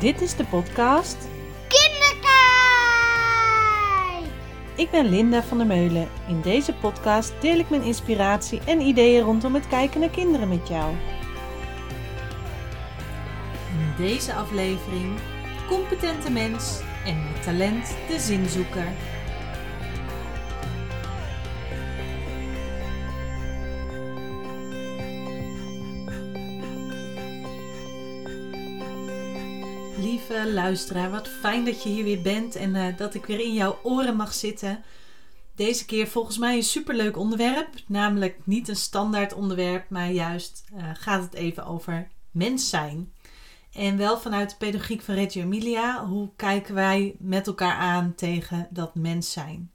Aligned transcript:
Dit 0.00 0.20
is 0.20 0.36
de 0.36 0.44
podcast 0.44 1.16
Kinderkijk! 1.68 2.22
Ik 4.76 4.90
ben 4.90 5.08
Linda 5.08 5.42
van 5.42 5.58
der 5.58 5.66
Meulen. 5.66 6.08
In 6.28 6.40
deze 6.40 6.74
podcast 6.74 7.32
deel 7.40 7.58
ik 7.58 7.70
mijn 7.70 7.82
inspiratie 7.82 8.60
en 8.66 8.80
ideeën 8.80 9.24
rondom 9.24 9.54
het 9.54 9.68
kijken 9.68 10.00
naar 10.00 10.08
kinderen 10.08 10.48
met 10.48 10.68
jou. 10.68 10.94
In 13.78 14.04
deze 14.04 14.34
aflevering 14.34 15.18
competente 15.68 16.30
mens 16.30 16.80
en 17.04 17.22
met 17.22 17.42
talent 17.42 17.96
de 18.08 18.18
zinzoeker. 18.18 18.86
Lieve 30.28 30.52
luisteraar, 30.52 31.10
wat 31.10 31.28
fijn 31.28 31.64
dat 31.64 31.82
je 31.82 31.88
hier 31.88 32.04
weer 32.04 32.22
bent 32.22 32.56
en 32.56 32.74
eh, 32.74 32.96
dat 32.96 33.14
ik 33.14 33.24
weer 33.24 33.40
in 33.40 33.54
jouw 33.54 33.78
oren 33.82 34.16
mag 34.16 34.34
zitten. 34.34 34.82
Deze 35.54 35.84
keer 35.84 36.06
volgens 36.06 36.38
mij 36.38 36.56
een 36.56 36.62
superleuk 36.62 37.16
onderwerp, 37.16 37.68
namelijk 37.86 38.38
niet 38.44 38.68
een 38.68 38.76
standaard 38.76 39.34
onderwerp, 39.34 39.90
maar 39.90 40.10
juist 40.10 40.64
eh, 40.74 40.84
gaat 40.94 41.22
het 41.22 41.34
even 41.34 41.66
over 41.66 42.08
mens 42.30 42.68
zijn. 42.68 43.12
En 43.72 43.96
wel 43.96 44.18
vanuit 44.18 44.50
de 44.50 44.56
pedagogiek 44.56 45.02
van 45.02 45.14
Reggio 45.14 45.42
Emilia, 45.42 46.06
hoe 46.06 46.30
kijken 46.36 46.74
wij 46.74 47.16
met 47.18 47.46
elkaar 47.46 47.76
aan 47.76 48.14
tegen 48.14 48.66
dat 48.70 48.94
mens 48.94 49.32
zijn? 49.32 49.70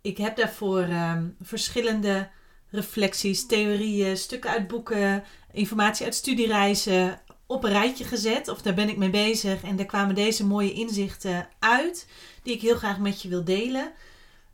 Ik 0.00 0.18
heb 0.18 0.36
daarvoor 0.36 0.82
ehm, 0.82 1.28
verschillende 1.40 2.28
reflecties, 2.70 3.46
theorieën, 3.46 4.16
stukken 4.16 4.50
uit 4.50 4.68
boeken, 4.68 5.24
informatie 5.52 6.04
uit 6.04 6.14
studiereizen 6.14 7.20
op 7.52 7.64
een 7.64 7.70
rijtje 7.70 8.04
gezet. 8.04 8.48
Of 8.48 8.62
daar 8.62 8.74
ben 8.74 8.88
ik 8.88 8.96
mee 8.96 9.10
bezig. 9.10 9.62
En 9.62 9.76
daar 9.76 9.86
kwamen 9.86 10.14
deze 10.14 10.46
mooie 10.46 10.72
inzichten 10.72 11.48
uit. 11.58 12.08
Die 12.42 12.54
ik 12.54 12.60
heel 12.60 12.76
graag 12.76 12.98
met 12.98 13.22
je 13.22 13.28
wil 13.28 13.44
delen. 13.44 13.92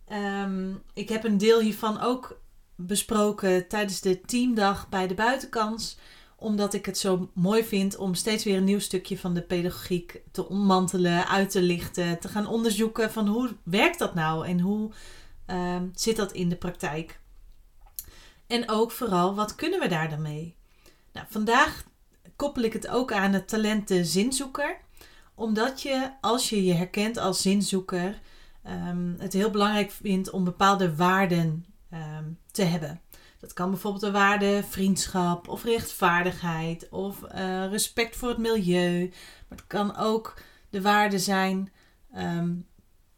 Ehm, 0.08 0.72
ik 0.94 1.08
heb 1.08 1.24
een 1.24 1.38
deel 1.38 1.60
hiervan 1.60 2.00
ook 2.00 2.40
besproken 2.74 3.68
tijdens 3.68 4.00
de 4.00 4.20
teamdag 4.20 4.88
bij 4.88 5.06
de 5.06 5.14
buitenkans. 5.14 5.98
Omdat 6.36 6.74
ik 6.74 6.86
het 6.86 6.98
zo 6.98 7.30
mooi 7.34 7.64
vind 7.64 7.96
om 7.96 8.14
steeds 8.14 8.44
weer 8.44 8.56
een 8.56 8.64
nieuw 8.64 8.78
stukje 8.78 9.18
van 9.18 9.34
de 9.34 9.42
pedagogiek 9.42 10.20
te 10.32 10.48
ontmantelen, 10.48 11.28
uit 11.28 11.50
te 11.50 11.62
lichten. 11.62 12.18
Te 12.18 12.28
gaan 12.28 12.46
onderzoeken 12.46 13.12
van 13.12 13.26
hoe 13.26 13.56
werkt 13.62 13.98
dat 13.98 14.14
nou 14.14 14.46
en 14.46 14.60
hoe 14.60 14.90
ehm, 15.46 15.86
zit 15.94 16.16
dat 16.16 16.32
in 16.32 16.48
de 16.48 16.56
praktijk. 16.56 17.20
En 18.46 18.70
ook 18.70 18.90
vooral, 18.90 19.34
wat 19.34 19.54
kunnen 19.54 19.80
we 19.80 19.88
daar 19.88 20.10
dan 20.10 20.22
mee? 20.22 20.56
Nou, 21.12 21.26
vandaag 21.30 21.84
koppel 22.38 22.62
ik 22.62 22.72
het 22.72 22.88
ook 22.88 23.12
aan 23.12 23.32
het 23.32 23.48
talent 23.48 23.88
de 23.88 24.04
zinzoeker. 24.04 24.76
Omdat 25.34 25.82
je, 25.82 26.10
als 26.20 26.48
je 26.48 26.64
je 26.64 26.72
herkent 26.72 27.16
als 27.16 27.42
zinzoeker, 27.42 28.20
um, 28.66 29.16
het 29.18 29.32
heel 29.32 29.50
belangrijk 29.50 29.90
vindt 29.90 30.30
om 30.30 30.44
bepaalde 30.44 30.96
waarden 30.96 31.64
um, 31.92 32.38
te 32.50 32.62
hebben. 32.62 33.00
Dat 33.40 33.52
kan 33.52 33.70
bijvoorbeeld 33.70 34.04
de 34.04 34.10
waarde 34.10 34.64
vriendschap 34.68 35.48
of 35.48 35.64
rechtvaardigheid 35.64 36.88
of 36.88 37.22
uh, 37.22 37.70
respect 37.70 38.16
voor 38.16 38.28
het 38.28 38.38
milieu. 38.38 39.08
Maar 39.48 39.58
het 39.58 39.66
kan 39.66 39.96
ook 39.96 40.34
de 40.70 40.82
waarde 40.82 41.18
zijn 41.18 41.72
um, 42.16 42.66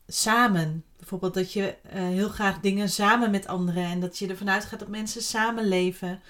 samen. 0.07 0.85
Bijvoorbeeld 0.97 1.35
dat 1.35 1.53
je 1.53 1.77
uh, 1.87 1.93
heel 1.93 2.29
graag 2.29 2.61
dingen 2.61 2.89
samen 2.89 3.31
met 3.31 3.47
anderen 3.47 3.85
en 3.85 4.01
dat 4.01 4.19
je 4.19 4.29
ervan 4.29 4.51
uitgaat 4.51 4.79
dat 4.79 4.89
mensen 4.89 5.23
samenleven. 5.23 6.21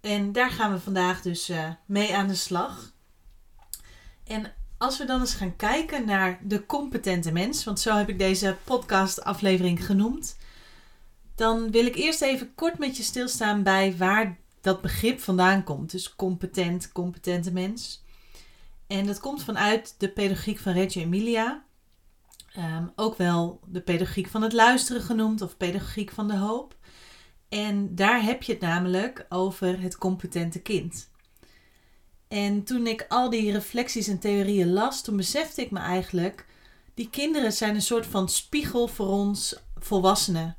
En 0.00 0.32
daar 0.32 0.50
gaan 0.50 0.72
we 0.72 0.80
vandaag 0.80 1.22
dus 1.22 1.50
uh, 1.50 1.70
mee 1.86 2.16
aan 2.16 2.28
de 2.28 2.34
slag. 2.34 2.92
En 4.24 4.52
als 4.78 4.98
we 4.98 5.04
dan 5.04 5.20
eens 5.20 5.34
gaan 5.34 5.56
kijken 5.56 6.06
naar 6.06 6.40
de 6.42 6.66
competente 6.66 7.32
mens, 7.32 7.64
want 7.64 7.80
zo 7.80 7.96
heb 7.96 8.08
ik 8.08 8.18
deze 8.18 8.56
podcast-aflevering 8.64 9.86
genoemd, 9.86 10.36
dan 11.34 11.70
wil 11.70 11.86
ik 11.86 11.96
eerst 11.96 12.22
even 12.22 12.54
kort 12.54 12.78
met 12.78 12.96
je 12.96 13.02
stilstaan 13.02 13.62
bij 13.62 13.96
waar 13.96 14.38
dat 14.60 14.80
begrip 14.80 15.20
vandaan 15.20 15.64
komt. 15.64 15.90
Dus 15.90 16.16
competent, 16.16 16.92
competente 16.92 17.52
mens. 17.52 18.04
En 18.86 19.06
dat 19.06 19.20
komt 19.20 19.42
vanuit 19.42 19.94
de 19.98 20.08
pedagogiek 20.08 20.58
van 20.58 20.72
Reggio 20.72 21.02
Emilia. 21.02 21.64
Um, 22.58 22.92
ook 22.96 23.16
wel 23.16 23.60
de 23.66 23.80
pedagogiek 23.80 24.28
van 24.28 24.42
het 24.42 24.52
luisteren 24.52 25.02
genoemd 25.02 25.42
of 25.42 25.56
pedagogiek 25.56 26.10
van 26.10 26.28
de 26.28 26.36
hoop. 26.36 26.76
En 27.50 27.94
daar 27.94 28.22
heb 28.22 28.42
je 28.42 28.52
het 28.52 28.60
namelijk 28.60 29.26
over 29.28 29.80
het 29.80 29.98
competente 29.98 30.60
kind. 30.60 31.10
En 32.28 32.64
toen 32.64 32.86
ik 32.86 33.06
al 33.08 33.30
die 33.30 33.52
reflecties 33.52 34.08
en 34.08 34.18
theorieën 34.18 34.72
las, 34.72 35.02
toen 35.02 35.16
besefte 35.16 35.62
ik 35.62 35.70
me 35.70 35.78
eigenlijk, 35.78 36.46
die 36.94 37.10
kinderen 37.10 37.52
zijn 37.52 37.74
een 37.74 37.82
soort 37.82 38.06
van 38.06 38.28
spiegel 38.28 38.88
voor 38.88 39.08
ons 39.08 39.62
volwassenen. 39.78 40.56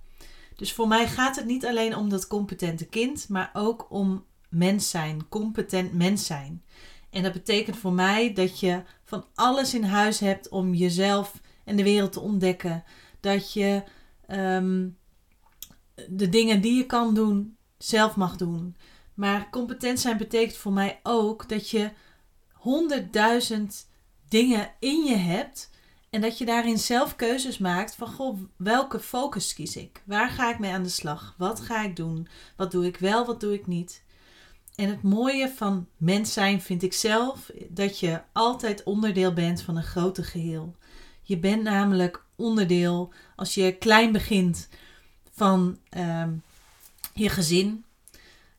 Dus 0.56 0.74
voor 0.74 0.88
mij 0.88 1.08
gaat 1.08 1.36
het 1.36 1.46
niet 1.46 1.66
alleen 1.66 1.96
om 1.96 2.10
dat 2.10 2.28
competente 2.28 2.86
kind, 2.86 3.30
maar 3.30 3.50
ook 3.54 3.86
om 3.90 4.26
mens 4.50 4.90
zijn, 4.90 5.28
competent 5.30 5.94
mens 5.94 6.26
zijn. 6.26 6.64
En 7.10 7.24
dat 7.24 7.34
betekent 7.34 7.78
voor 7.78 7.94
mij 7.94 8.34
dat 8.34 8.60
je 8.60 8.82
van 9.04 9.26
alles 9.36 9.74
in 9.74 9.84
huis 9.84 10.20
hebt 10.20 10.50
om 10.50 10.74
jezelf 10.74 11.42
en 11.64 11.76
de 11.76 11.84
wereld 11.84 12.12
te 12.12 12.20
ontdekken. 12.20 12.84
Dat 13.20 13.54
je 13.54 13.84
um, 14.28 14.98
de 16.10 16.30
dingen 16.30 16.62
die 16.62 16.76
je 16.76 16.86
kan 16.86 17.14
doen, 17.14 17.58
zelf 17.78 18.16
mag 18.16 18.36
doen. 18.36 18.76
Maar 19.14 19.50
competent 19.50 20.00
zijn 20.00 20.18
betekent 20.18 20.58
voor 20.58 20.74
mij 20.74 21.00
ook 21.04 21.50
dat 21.50 21.70
je 21.70 21.92
honderdduizend 22.52 23.90
dingen 24.30 24.72
in 24.80 25.04
je 25.04 25.16
hebt. 25.16 25.70
En 26.10 26.22
dat 26.22 26.38
je 26.38 26.46
daarin 26.46 26.78
zelf 26.78 27.16
keuzes 27.16 27.58
maakt 27.58 27.96
van 27.96 28.08
goh, 28.08 28.40
welke 28.58 29.00
focus 29.00 29.54
kies 29.54 29.76
ik? 29.76 30.04
Waar 30.06 30.30
ga 30.30 30.52
ik 30.52 30.60
mee 30.60 30.72
aan 30.72 30.84
de 30.84 30.90
slag? 30.90 31.36
Wat 31.38 31.60
ga 31.60 31.84
ik 31.84 31.96
doen? 31.96 32.28
Wat 32.56 32.72
doe 32.72 32.86
ik 32.86 32.98
wel, 32.98 33.26
wat 33.26 33.40
doe 33.40 33.54
ik 33.54 33.68
niet? 33.68 34.04
En 34.76 34.90
het 34.90 35.02
mooie 35.02 35.50
van 35.50 35.88
mens 35.98 36.34
zijn 36.34 36.62
vind 36.62 36.84
ik 36.84 36.94
zelf 36.94 37.52
dat 37.70 38.00
je 38.00 38.22
altijd 38.34 38.84
onderdeel 38.84 39.34
bent 39.34 39.62
van 39.62 39.78
een 39.78 39.84
groter 39.84 40.24
geheel. 40.24 40.76
Je 41.22 41.38
bent 41.38 41.64
namelijk 41.64 42.26
onderdeel 42.36 43.14
als 43.36 43.54
je 43.54 43.78
klein 43.78 44.12
begint 44.12 44.70
van 45.32 45.78
ehm, 45.90 46.30
je 47.14 47.30
gezin, 47.30 47.84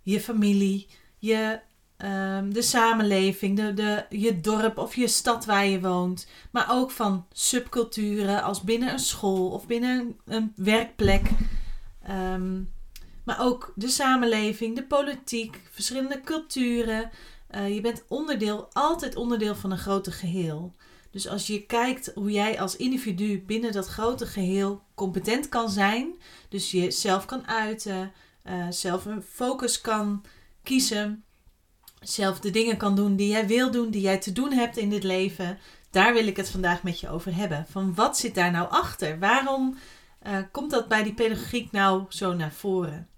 je 0.02 0.20
familie, 0.20 0.86
je, 1.18 1.60
um, 1.98 2.52
de 2.52 2.62
samenleving, 2.62 3.56
de, 3.56 3.74
de, 3.74 4.04
je 4.08 4.40
dorp 4.40 4.78
of 4.78 4.94
je 4.94 5.08
stad 5.08 5.44
waar 5.44 5.66
je 5.66 5.80
woont. 5.80 6.26
Maar 6.50 6.66
ook 6.70 6.90
van 6.90 7.26
subculturen 7.32 8.42
als 8.42 8.60
binnen 8.60 8.92
een 8.92 8.98
school 8.98 9.50
of 9.50 9.66
binnen 9.66 10.16
een 10.24 10.52
werkplek. 10.56 11.30
Um, 12.10 12.70
maar 13.24 13.40
ook 13.40 13.72
de 13.74 13.88
samenleving, 13.88 14.76
de 14.76 14.84
politiek, 14.84 15.60
verschillende 15.70 16.20
culturen. 16.20 17.10
Uh, 17.54 17.74
je 17.74 17.80
bent 17.80 18.04
onderdeel, 18.08 18.68
altijd 18.72 19.16
onderdeel 19.16 19.54
van 19.54 19.70
een 19.70 19.78
groter 19.78 20.12
geheel. 20.12 20.74
Dus 21.12 21.28
als 21.28 21.46
je 21.46 21.66
kijkt 21.66 22.10
hoe 22.14 22.30
jij 22.30 22.60
als 22.60 22.76
individu 22.76 23.42
binnen 23.46 23.72
dat 23.72 23.86
grote 23.86 24.26
geheel 24.26 24.82
competent 24.94 25.48
kan 25.48 25.70
zijn, 25.70 26.14
dus 26.48 26.70
je 26.70 26.90
zelf 26.90 27.24
kan 27.24 27.46
uiten, 27.46 28.12
uh, 28.44 28.66
zelf 28.70 29.04
een 29.04 29.22
focus 29.22 29.80
kan 29.80 30.24
kiezen, 30.62 31.24
zelf 32.00 32.40
de 32.40 32.50
dingen 32.50 32.76
kan 32.76 32.94
doen 32.96 33.16
die 33.16 33.28
jij 33.28 33.46
wil 33.46 33.70
doen, 33.70 33.90
die 33.90 34.00
jij 34.00 34.18
te 34.18 34.32
doen 34.32 34.52
hebt 34.52 34.76
in 34.76 34.90
dit 34.90 35.02
leven, 35.02 35.58
daar 35.90 36.12
wil 36.12 36.26
ik 36.26 36.36
het 36.36 36.50
vandaag 36.50 36.82
met 36.82 37.00
je 37.00 37.08
over 37.08 37.34
hebben. 37.34 37.66
Van 37.68 37.94
wat 37.94 38.18
zit 38.18 38.34
daar 38.34 38.50
nou 38.50 38.70
achter? 38.70 39.18
Waarom 39.18 39.76
uh, 40.26 40.38
komt 40.52 40.70
dat 40.70 40.88
bij 40.88 41.02
die 41.02 41.14
pedagogiek 41.14 41.72
nou 41.72 42.04
zo 42.08 42.34
naar 42.34 42.52
voren? 42.52 43.08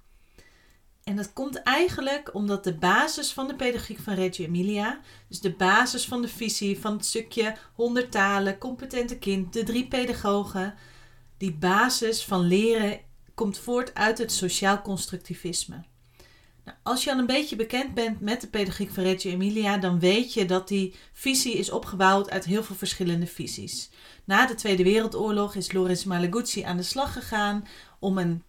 En 1.04 1.16
dat 1.16 1.32
komt 1.32 1.62
eigenlijk 1.62 2.34
omdat 2.34 2.64
de 2.64 2.74
basis 2.74 3.32
van 3.32 3.46
de 3.46 3.54
pedagogiek 3.54 3.98
van 3.98 4.14
Reggio 4.14 4.46
Emilia, 4.46 5.00
dus 5.28 5.40
de 5.40 5.52
basis 5.52 6.04
van 6.04 6.22
de 6.22 6.28
visie 6.28 6.80
van 6.80 6.92
het 6.92 7.04
stukje 7.04 7.56
100 7.74 8.10
talen, 8.10 8.58
competente 8.58 9.18
kind, 9.18 9.52
de 9.52 9.62
drie 9.62 9.88
pedagogen, 9.88 10.74
die 11.36 11.52
basis 11.52 12.24
van 12.24 12.40
leren 12.40 13.00
komt 13.34 13.58
voort 13.58 13.94
uit 13.94 14.18
het 14.18 14.32
sociaal 14.32 14.82
constructivisme. 14.82 15.84
Nou, 16.64 16.76
als 16.82 17.04
je 17.04 17.12
al 17.12 17.18
een 17.18 17.26
beetje 17.26 17.56
bekend 17.56 17.94
bent 17.94 18.20
met 18.20 18.40
de 18.40 18.46
pedagogiek 18.46 18.90
van 18.90 19.02
Reggio 19.02 19.32
Emilia, 19.32 19.78
dan 19.78 19.98
weet 19.98 20.32
je 20.32 20.44
dat 20.44 20.68
die 20.68 20.94
visie 21.12 21.54
is 21.54 21.70
opgebouwd 21.70 22.30
uit 22.30 22.44
heel 22.44 22.62
veel 22.62 22.76
verschillende 22.76 23.26
visies. 23.26 23.90
Na 24.24 24.46
de 24.46 24.54
Tweede 24.54 24.82
Wereldoorlog 24.82 25.54
is 25.54 25.72
Lorenz 25.72 26.04
Malaguzzi 26.04 26.62
aan 26.62 26.76
de 26.76 26.82
slag 26.82 27.12
gegaan 27.12 27.66
om 27.98 28.18
een 28.18 28.42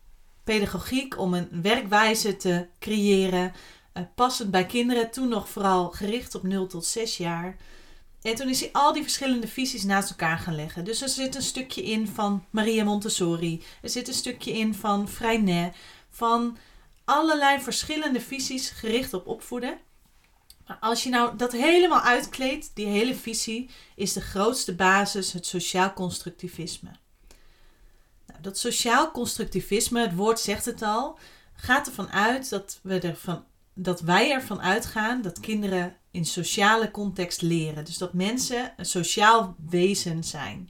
pedagogiek, 0.46 1.20
om 1.20 1.34
een 1.34 1.62
werkwijze 1.62 2.38
te 2.38 2.68
creëren, 2.80 3.54
uh, 3.94 4.04
passend 4.16 4.52
bij 4.52 4.66
kinderen, 4.66 5.12
toen 5.12 5.28
nog 5.28 5.50
vooral 5.50 5.90
gericht 5.90 6.36
op 6.36 6.44
0 6.44 6.68
tot 6.68 6.86
6 6.86 7.18
jaar. 7.18 7.56
En 8.22 8.36
toen 8.36 8.50
is 8.50 8.60
hij 8.60 8.70
al 8.72 8.94
die 8.94 9.04
verschillende 9.04 9.48
visies 9.48 9.84
naast 9.84 10.10
elkaar 10.10 10.38
gaan 10.38 10.56
leggen. 10.56 10.84
Dus 10.84 11.02
er 11.02 11.10
zit 11.10 11.36
een 11.36 11.42
stukje 11.42 11.84
in 11.84 12.08
van 12.08 12.46
Maria 12.50 12.84
Montessori, 12.84 13.64
er 13.82 13.90
zit 13.90 14.08
een 14.08 14.14
stukje 14.14 14.52
in 14.52 14.74
van 14.74 15.10
Freinet, 15.10 15.76
van 16.10 16.58
allerlei 17.06 17.62
verschillende 17.62 18.22
visies 18.22 18.70
gericht 18.70 19.14
op 19.14 19.28
opvoeden. 19.28 19.78
Maar 20.68 20.78
als 20.80 21.04
je 21.04 21.10
nou 21.10 21.38
dat 21.38 21.52
helemaal 21.52 22.02
uitkleedt, 22.02 22.72
die 22.74 22.86
hele 22.86 23.16
visie, 23.16 23.70
is 23.96 24.14
de 24.14 24.22
grootste 24.22 24.76
basis 24.76 25.32
het 25.32 25.46
sociaal 25.46 25.94
constructivisme. 25.94 26.90
Dat 28.42 28.58
sociaal 28.58 29.12
constructivisme, 29.12 30.02
het 30.02 30.16
woord 30.16 30.40
zegt 30.40 30.66
het 30.66 30.82
al, 30.82 31.18
gaat 31.54 31.88
ervan 31.88 32.10
uit 32.10 32.50
dat, 32.50 32.80
we 32.84 33.00
ervan, 33.00 33.44
dat 33.74 34.02
wij 34.02 34.32
ervan 34.32 34.62
uitgaan 34.62 35.22
dat 35.22 35.40
kinderen 35.40 35.96
in 36.12 36.26
sociale 36.26 36.92
context 36.92 37.42
leren. 37.42 37.86
Dus 37.86 37.98
dat 37.98 38.14
mensen 38.14 38.74
een 38.78 38.86
sociaal 38.86 39.56
wezen 39.70 40.24
zijn. 40.24 40.70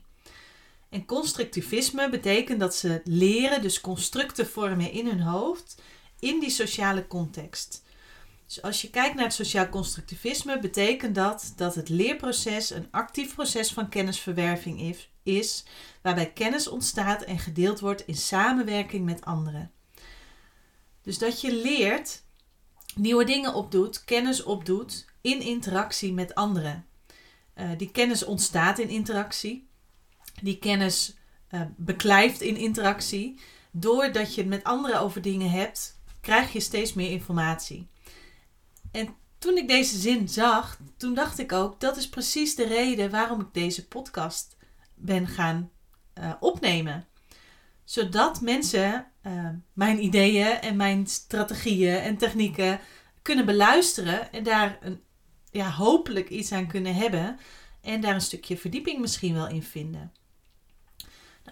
En 0.89 1.05
constructivisme 1.05 2.09
betekent 2.09 2.59
dat 2.59 2.75
ze 2.75 3.01
leren, 3.03 3.61
dus 3.61 3.81
constructen 3.81 4.47
vormen 4.47 4.91
in 4.91 5.07
hun 5.07 5.21
hoofd, 5.21 5.81
in 6.19 6.39
die 6.39 6.49
sociale 6.49 7.07
context. 7.07 7.83
Dus 8.47 8.61
als 8.61 8.81
je 8.81 8.89
kijkt 8.89 9.15
naar 9.15 9.25
het 9.25 9.33
sociaal 9.33 9.69
constructivisme, 9.69 10.59
betekent 10.59 11.15
dat 11.15 11.53
dat 11.55 11.75
het 11.75 11.89
leerproces 11.89 12.69
een 12.69 12.87
actief 12.91 13.35
proces 13.35 13.71
van 13.71 13.89
kennisverwerving 13.89 14.81
is, 14.81 15.09
waarbij 16.01 16.31
kennis 16.31 16.67
ontstaat 16.67 17.21
en 17.21 17.39
gedeeld 17.39 17.79
wordt 17.79 18.05
in 18.05 18.15
samenwerking 18.15 19.05
met 19.05 19.25
anderen. 19.25 19.71
Dus 21.01 21.17
dat 21.17 21.41
je 21.41 21.53
leert, 21.53 22.23
nieuwe 22.95 23.23
dingen 23.23 23.53
opdoet, 23.53 24.03
kennis 24.03 24.43
opdoet 24.43 25.05
in 25.21 25.41
interactie 25.41 26.13
met 26.13 26.35
anderen. 26.35 26.85
Uh, 27.55 27.69
die 27.77 27.91
kennis 27.91 28.23
ontstaat 28.23 28.79
in 28.79 28.89
interactie. 28.89 29.67
Die 30.41 30.57
kennis 30.57 31.15
uh, 31.51 31.61
beklijft 31.75 32.41
in 32.41 32.57
interactie. 32.57 33.39
Doordat 33.71 34.35
je 34.35 34.41
het 34.41 34.49
met 34.49 34.63
anderen 34.63 34.99
over 34.99 35.21
dingen 35.21 35.51
hebt, 35.51 35.99
krijg 36.21 36.53
je 36.53 36.59
steeds 36.59 36.93
meer 36.93 37.11
informatie. 37.11 37.87
En 38.91 39.15
toen 39.37 39.57
ik 39.57 39.67
deze 39.67 39.97
zin 39.97 40.29
zag, 40.29 40.79
toen 40.97 41.13
dacht 41.13 41.39
ik 41.39 41.51
ook, 41.51 41.79
dat 41.79 41.97
is 41.97 42.09
precies 42.09 42.55
de 42.55 42.67
reden 42.67 43.11
waarom 43.11 43.41
ik 43.41 43.53
deze 43.53 43.87
podcast 43.87 44.57
ben 44.95 45.27
gaan 45.27 45.71
uh, 46.19 46.33
opnemen. 46.39 47.05
Zodat 47.83 48.41
mensen 48.41 49.07
uh, 49.27 49.49
mijn 49.73 50.03
ideeën 50.03 50.61
en 50.61 50.75
mijn 50.75 51.07
strategieën 51.07 51.97
en 51.97 52.17
technieken 52.17 52.79
kunnen 53.21 53.45
beluisteren 53.45 54.31
en 54.31 54.43
daar 54.43 54.77
een, 54.81 55.01
ja, 55.51 55.71
hopelijk 55.71 56.29
iets 56.29 56.51
aan 56.51 56.67
kunnen 56.67 56.95
hebben 56.95 57.39
en 57.81 58.01
daar 58.01 58.13
een 58.13 58.21
stukje 58.21 58.57
verdieping 58.57 58.99
misschien 58.99 59.33
wel 59.33 59.47
in 59.47 59.63
vinden. 59.63 60.11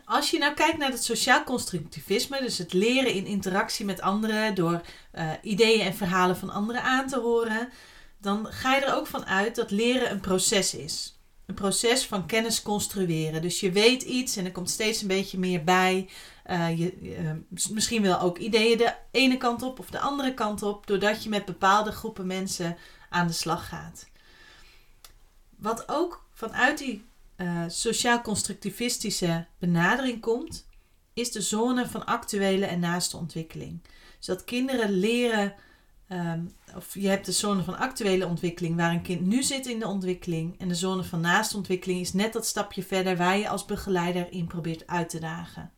Als 0.06 0.32
je 0.32 0.38
nou 0.38 0.54
kijkt 0.54 0.78
naar 0.78 0.92
het 0.92 1.04
sociaal 1.04 1.44
constructivisme, 1.44 2.42
dus 2.42 2.58
het 2.58 2.74
leren 2.74 3.14
in 3.14 3.26
interactie 3.26 3.86
met 3.86 4.02
anderen 4.02 4.56
door 4.56 4.82
uh, 5.14 5.32
ideeën 5.42 5.86
en 5.86 5.94
verhalen 5.94 6.38
van 6.38 6.50
anderen 6.50 6.84
aan 6.84 7.08
te 7.08 7.20
horen, 7.20 7.70
dan 8.18 8.46
ga 8.46 8.76
je 8.76 8.86
er 8.86 8.96
ook 8.96 9.08
van 9.08 9.26
uit 9.26 9.56
dat 9.56 9.72
leren 9.72 10.12
een 10.12 10.20
proces 10.20 10.74
is. 10.74 11.13
Proces 11.54 12.06
van 12.06 12.26
kennis 12.26 12.62
construeren. 12.62 13.42
Dus 13.42 13.60
je 13.60 13.72
weet 13.72 14.04
iets 14.04 14.36
en 14.36 14.46
er 14.46 14.52
komt 14.52 14.70
steeds 14.70 15.02
een 15.02 15.08
beetje 15.08 15.40
meer 15.40 15.64
bij. 15.64 16.10
Uh, 16.50 16.80
je, 16.80 17.02
uh, 17.02 17.32
misschien 17.72 18.02
wel 18.02 18.20
ook 18.20 18.38
ideeën 18.38 18.78
de 18.78 18.94
ene 19.12 19.38
kant 19.38 19.62
op 19.62 19.80
of 19.80 19.90
de 19.90 20.00
andere 20.00 20.34
kant 20.34 20.64
op, 20.64 20.88
doordat 20.88 21.24
je 21.24 21.30
met 21.30 21.46
bepaalde 21.46 21.92
groepen 21.92 22.28
mensen 22.28 22.78
aan 23.10 23.28
de 23.28 23.34
slag 23.34 23.68
gaat. 23.68 24.08
Wat 25.56 25.84
ook 25.90 26.26
vanuit 26.34 26.78
die 26.78 27.06
uh, 27.38 27.64
sociaal-constructivistische 27.68 29.46
benadering 29.60 30.22
komt, 30.22 30.66
is 31.14 31.32
de 31.32 31.42
zone 31.42 31.88
van 31.88 32.06
actuele 32.06 32.66
en 32.66 32.80
naaste 32.80 33.18
ontwikkeling. 33.18 33.82
Zodat 34.20 34.44
kinderen 34.44 34.92
leren, 34.92 35.54
um, 36.14 36.52
of 36.76 36.94
je 36.94 37.08
hebt 37.08 37.26
de 37.26 37.32
zone 37.32 37.64
van 37.64 37.78
actuele 37.78 38.28
ontwikkeling 38.28 38.76
waar 38.76 38.92
een 38.92 39.02
kind 39.02 39.22
nu 39.22 39.44
zit 39.44 39.66
in 39.66 39.80
de 39.80 39.88
ontwikkeling. 39.88 40.60
En 40.60 40.68
de 40.68 40.76
zone 40.76 41.04
van 41.04 41.22
naaste 41.22 41.58
ontwikkeling 41.58 42.00
is 42.00 42.14
net 42.14 42.34
dat 42.34 42.46
stapje 42.46 42.84
verder 42.84 43.18
waar 43.18 43.38
je 43.38 43.50
als 43.50 43.66
begeleider 43.66 44.32
in 44.32 44.48
probeert 44.48 44.88
uit 44.88 45.10
te 45.10 45.20
dagen. 45.20 45.72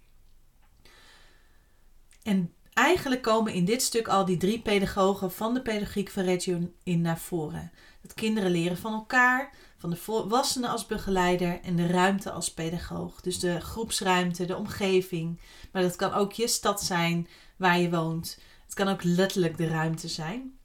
En 2.23 2.53
eigenlijk 2.73 3.21
komen 3.21 3.53
in 3.53 3.65
dit 3.65 3.81
stuk 3.81 4.07
al 4.07 4.25
die 4.25 4.37
drie 4.37 4.61
pedagogen 4.61 5.31
van 5.31 5.53
de 5.53 5.61
pedagogiek 5.61 6.09
van 6.09 6.23
Reggio 6.23 6.71
in 6.83 7.01
naar 7.01 7.19
voren. 7.19 7.71
Dat 8.01 8.13
kinderen 8.13 8.51
leren 8.51 8.77
van 8.77 8.93
elkaar, 8.93 9.53
van 9.77 9.89
de 9.89 9.95
volwassenen 9.95 10.69
als 10.69 10.85
begeleider 10.85 11.61
en 11.61 11.75
de 11.75 11.87
ruimte 11.87 12.31
als 12.31 12.53
pedagoog. 12.53 13.21
Dus 13.21 13.39
de 13.39 13.61
groepsruimte, 13.61 14.45
de 14.45 14.55
omgeving. 14.55 15.39
Maar 15.71 15.81
dat 15.81 15.95
kan 15.95 16.13
ook 16.13 16.33
je 16.33 16.47
stad 16.47 16.81
zijn 16.81 17.27
waar 17.57 17.79
je 17.79 17.89
woont. 17.89 18.39
Kan 18.75 18.87
ook 18.87 19.03
letterlijk 19.03 19.57
de 19.57 19.67
ruimte 19.67 20.07
zijn. 20.07 20.57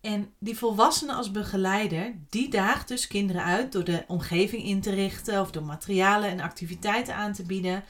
En 0.00 0.32
die 0.38 0.58
volwassenen 0.58 1.14
als 1.14 1.30
begeleider, 1.30 2.14
die 2.28 2.48
daagt 2.48 2.88
dus 2.88 3.06
kinderen 3.06 3.44
uit 3.44 3.72
door 3.72 3.84
de 3.84 4.04
omgeving 4.06 4.64
in 4.64 4.80
te 4.80 4.90
richten 4.90 5.40
of 5.40 5.50
door 5.50 5.62
materialen 5.62 6.28
en 6.28 6.40
activiteiten 6.40 7.14
aan 7.14 7.32
te 7.32 7.42
bieden. 7.42 7.84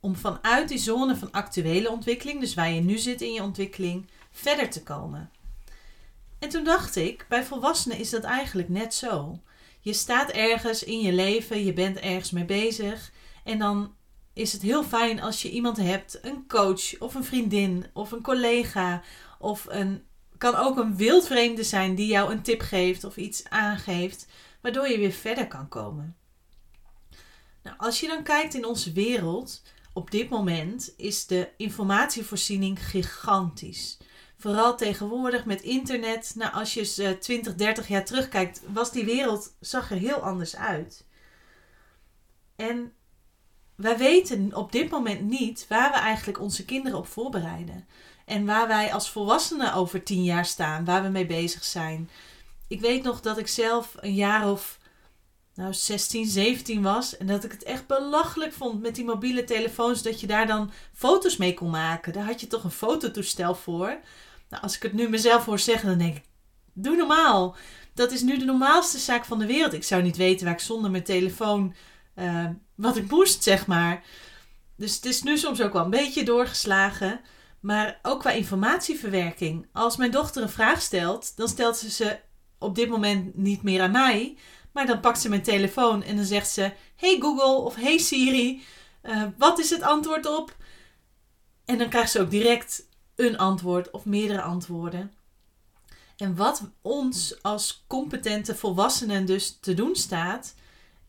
Om 0.00 0.16
vanuit 0.16 0.68
die 0.68 0.78
zone 0.78 1.16
van 1.16 1.30
actuele 1.30 1.90
ontwikkeling, 1.90 2.40
dus 2.40 2.54
waar 2.54 2.70
je 2.70 2.80
nu 2.80 2.98
zit 2.98 3.20
in 3.20 3.32
je 3.32 3.42
ontwikkeling, 3.42 4.06
verder 4.30 4.70
te 4.70 4.82
komen. 4.82 5.30
En 6.38 6.48
toen 6.48 6.64
dacht 6.64 6.96
ik, 6.96 7.26
bij 7.28 7.44
volwassenen 7.44 7.98
is 7.98 8.10
dat 8.10 8.22
eigenlijk 8.22 8.68
net 8.68 8.94
zo. 8.94 9.40
Je 9.80 9.92
staat 9.92 10.30
ergens 10.30 10.84
in 10.84 11.00
je 11.00 11.12
leven, 11.12 11.64
je 11.64 11.72
bent 11.72 11.98
ergens 11.98 12.30
mee 12.30 12.44
bezig. 12.44 13.12
En 13.44 13.58
dan 13.58 13.94
is 14.34 14.52
het 14.52 14.62
heel 14.62 14.84
fijn 14.84 15.20
als 15.20 15.42
je 15.42 15.50
iemand 15.50 15.76
hebt, 15.76 16.18
een 16.22 16.46
coach 16.48 16.98
of 16.98 17.14
een 17.14 17.24
vriendin 17.24 17.86
of 17.92 18.12
een 18.12 18.22
collega 18.22 19.02
of 19.38 19.66
een 19.68 20.04
kan 20.42 20.54
ook 20.54 20.78
een 20.78 20.96
wildvreemde 20.96 21.64
zijn 21.64 21.94
die 21.94 22.06
jou 22.06 22.32
een 22.32 22.42
tip 22.42 22.60
geeft 22.60 23.04
of 23.04 23.16
iets 23.16 23.48
aangeeft, 23.48 24.26
waardoor 24.60 24.88
je 24.88 24.98
weer 24.98 25.12
verder 25.12 25.48
kan 25.48 25.68
komen. 25.68 26.16
Nou, 27.62 27.76
als 27.78 28.00
je 28.00 28.06
dan 28.06 28.22
kijkt 28.22 28.54
in 28.54 28.64
onze 28.64 28.92
wereld, 28.92 29.62
op 29.92 30.10
dit 30.10 30.28
moment 30.28 30.94
is 30.96 31.26
de 31.26 31.48
informatievoorziening 31.56 32.86
gigantisch. 32.86 33.98
Vooral 34.36 34.76
tegenwoordig 34.76 35.44
met 35.44 35.62
internet. 35.62 36.32
Nou, 36.34 36.52
als 36.52 36.74
je 36.74 37.16
20, 37.20 37.54
30 37.54 37.88
jaar 37.88 38.04
terugkijkt, 38.04 38.62
was 38.66 38.92
die 38.92 39.04
wereld, 39.04 39.56
zag 39.60 39.90
er 39.90 39.96
heel 39.96 40.20
anders 40.20 40.56
uit. 40.56 41.06
En 42.56 42.92
wij 43.82 43.98
weten 43.98 44.54
op 44.54 44.72
dit 44.72 44.90
moment 44.90 45.20
niet 45.20 45.66
waar 45.68 45.90
we 45.90 45.98
eigenlijk 45.98 46.40
onze 46.40 46.64
kinderen 46.64 46.98
op 46.98 47.06
voorbereiden. 47.06 47.86
En 48.24 48.46
waar 48.46 48.68
wij 48.68 48.92
als 48.92 49.10
volwassenen 49.10 49.74
over 49.74 50.02
tien 50.02 50.24
jaar 50.24 50.46
staan, 50.46 50.84
waar 50.84 51.02
we 51.02 51.08
mee 51.08 51.26
bezig 51.26 51.64
zijn. 51.64 52.10
Ik 52.68 52.80
weet 52.80 53.02
nog 53.02 53.20
dat 53.20 53.38
ik 53.38 53.46
zelf 53.46 53.94
een 54.00 54.14
jaar 54.14 54.50
of 54.50 54.78
nou, 55.54 55.72
16, 55.74 56.26
17 56.26 56.82
was. 56.82 57.16
En 57.16 57.26
dat 57.26 57.44
ik 57.44 57.52
het 57.52 57.62
echt 57.62 57.86
belachelijk 57.86 58.52
vond 58.52 58.80
met 58.80 58.94
die 58.94 59.04
mobiele 59.04 59.44
telefoons. 59.44 60.02
Dat 60.02 60.20
je 60.20 60.26
daar 60.26 60.46
dan 60.46 60.70
foto's 60.92 61.36
mee 61.36 61.54
kon 61.54 61.70
maken. 61.70 62.12
Daar 62.12 62.24
had 62.24 62.40
je 62.40 62.46
toch 62.46 62.64
een 62.64 62.70
fototoestel 62.70 63.54
voor. 63.54 63.98
Nou, 64.48 64.62
als 64.62 64.76
ik 64.76 64.82
het 64.82 64.92
nu 64.92 65.08
mezelf 65.08 65.44
hoor 65.44 65.58
zeggen, 65.58 65.88
dan 65.88 65.98
denk 65.98 66.16
ik: 66.16 66.24
doe 66.72 66.96
normaal. 66.96 67.56
Dat 67.94 68.12
is 68.12 68.22
nu 68.22 68.38
de 68.38 68.44
normaalste 68.44 68.98
zaak 68.98 69.24
van 69.24 69.38
de 69.38 69.46
wereld. 69.46 69.72
Ik 69.72 69.84
zou 69.84 70.02
niet 70.02 70.16
weten 70.16 70.44
waar 70.44 70.54
ik 70.54 70.60
zonder 70.60 70.90
mijn 70.90 71.04
telefoon. 71.04 71.74
Uh, 72.16 72.46
wat 72.82 72.96
ik 72.96 73.10
moest, 73.10 73.42
zeg 73.42 73.66
maar. 73.66 74.04
Dus 74.76 74.94
het 74.94 75.04
is 75.04 75.22
nu 75.22 75.38
soms 75.38 75.62
ook 75.62 75.72
wel 75.72 75.84
een 75.84 75.90
beetje 75.90 76.24
doorgeslagen. 76.24 77.20
Maar 77.60 77.98
ook 78.02 78.20
qua 78.20 78.30
informatieverwerking. 78.30 79.66
Als 79.72 79.96
mijn 79.96 80.10
dochter 80.10 80.42
een 80.42 80.48
vraag 80.48 80.80
stelt, 80.80 81.36
dan 81.36 81.48
stelt 81.48 81.76
ze 81.76 81.90
ze 81.90 82.18
op 82.58 82.74
dit 82.74 82.88
moment 82.88 83.36
niet 83.36 83.62
meer 83.62 83.82
aan 83.82 83.90
mij. 83.90 84.36
Maar 84.72 84.86
dan 84.86 85.00
pakt 85.00 85.20
ze 85.20 85.28
mijn 85.28 85.42
telefoon 85.42 86.02
en 86.02 86.16
dan 86.16 86.24
zegt 86.24 86.50
ze: 86.50 86.72
Hey 86.96 87.18
Google 87.20 87.64
of 87.64 87.74
Hey 87.74 87.98
Siri, 87.98 88.62
uh, 89.02 89.22
wat 89.36 89.58
is 89.58 89.70
het 89.70 89.82
antwoord 89.82 90.26
op? 90.26 90.56
En 91.64 91.78
dan 91.78 91.88
krijgt 91.88 92.10
ze 92.10 92.20
ook 92.20 92.30
direct 92.30 92.86
een 93.16 93.38
antwoord 93.38 93.90
of 93.90 94.04
meerdere 94.04 94.42
antwoorden. 94.42 95.12
En 96.16 96.36
wat 96.36 96.62
ons 96.80 97.42
als 97.42 97.84
competente 97.86 98.54
volwassenen 98.54 99.26
dus 99.26 99.58
te 99.60 99.74
doen 99.74 99.96
staat, 99.96 100.54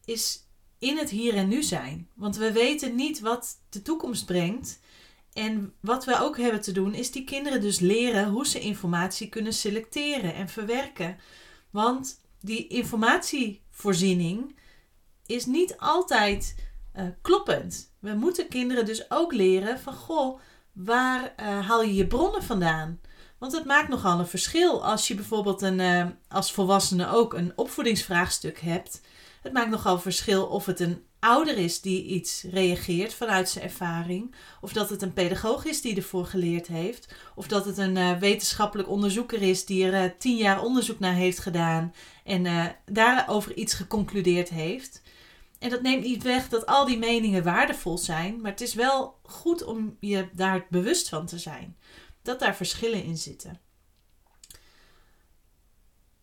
is 0.05 0.43
in 0.83 0.97
het 0.97 1.09
hier 1.09 1.35
en 1.35 1.47
nu 1.47 1.63
zijn. 1.63 2.09
Want 2.15 2.35
we 2.35 2.51
weten 2.51 2.95
niet 2.95 3.19
wat 3.19 3.59
de 3.69 3.81
toekomst 3.81 4.25
brengt. 4.25 4.79
En 5.33 5.73
wat 5.79 6.05
we 6.05 6.19
ook 6.19 6.37
hebben 6.37 6.61
te 6.61 6.71
doen, 6.71 6.93
is 6.93 7.11
die 7.11 7.23
kinderen 7.23 7.61
dus 7.61 7.79
leren 7.79 8.29
hoe 8.29 8.47
ze 8.47 8.59
informatie 8.59 9.29
kunnen 9.29 9.53
selecteren 9.53 10.33
en 10.35 10.49
verwerken. 10.49 11.17
Want 11.69 12.21
die 12.39 12.67
informatievoorziening 12.67 14.55
is 15.25 15.45
niet 15.45 15.77
altijd 15.77 16.55
uh, 16.95 17.03
kloppend. 17.21 17.93
We 17.99 18.13
moeten 18.13 18.47
kinderen 18.47 18.85
dus 18.85 19.11
ook 19.11 19.33
leren 19.33 19.79
van 19.79 19.93
goh, 19.93 20.39
waar 20.71 21.33
uh, 21.39 21.67
haal 21.67 21.83
je 21.83 21.93
je 21.93 22.07
bronnen 22.07 22.43
vandaan? 22.43 22.99
Want 23.37 23.51
het 23.51 23.65
maakt 23.65 23.89
nogal 23.89 24.19
een 24.19 24.27
verschil 24.27 24.85
als 24.85 25.07
je 25.07 25.15
bijvoorbeeld 25.15 25.61
een, 25.61 25.79
uh, 25.79 26.05
als 26.27 26.51
volwassene 26.51 27.07
ook 27.07 27.33
een 27.33 27.51
opvoedingsvraagstuk 27.55 28.59
hebt. 28.59 29.01
Het 29.43 29.53
maakt 29.53 29.69
nogal 29.69 29.99
verschil 29.99 30.45
of 30.45 30.65
het 30.65 30.79
een 30.79 31.03
ouder 31.19 31.57
is 31.57 31.81
die 31.81 32.03
iets 32.03 32.43
reageert 32.51 33.13
vanuit 33.13 33.49
zijn 33.49 33.63
ervaring, 33.63 34.35
of 34.61 34.73
dat 34.73 34.89
het 34.89 35.01
een 35.01 35.13
pedagoog 35.13 35.65
is 35.65 35.81
die 35.81 35.95
ervoor 35.95 36.25
geleerd 36.25 36.67
heeft, 36.67 37.15
of 37.35 37.47
dat 37.47 37.65
het 37.65 37.77
een 37.77 37.95
uh, 37.95 38.17
wetenschappelijk 38.17 38.89
onderzoeker 38.89 39.41
is 39.41 39.65
die 39.65 39.85
er 39.85 40.03
uh, 40.03 40.11
tien 40.17 40.37
jaar 40.37 40.63
onderzoek 40.63 40.99
naar 40.99 41.13
heeft 41.13 41.39
gedaan 41.39 41.93
en 42.23 42.45
uh, 42.45 42.65
daarover 42.85 43.53
iets 43.53 43.73
geconcludeerd 43.73 44.49
heeft. 44.49 45.01
En 45.59 45.69
dat 45.69 45.81
neemt 45.81 46.03
niet 46.03 46.23
weg 46.23 46.49
dat 46.49 46.65
al 46.65 46.85
die 46.85 46.97
meningen 46.97 47.43
waardevol 47.43 47.97
zijn, 47.97 48.41
maar 48.41 48.51
het 48.51 48.61
is 48.61 48.73
wel 48.73 49.19
goed 49.23 49.63
om 49.63 49.97
je 49.99 50.29
daar 50.33 50.65
bewust 50.69 51.09
van 51.09 51.25
te 51.25 51.39
zijn 51.39 51.77
dat 52.21 52.39
daar 52.39 52.55
verschillen 52.55 53.03
in 53.03 53.17
zitten. 53.17 53.59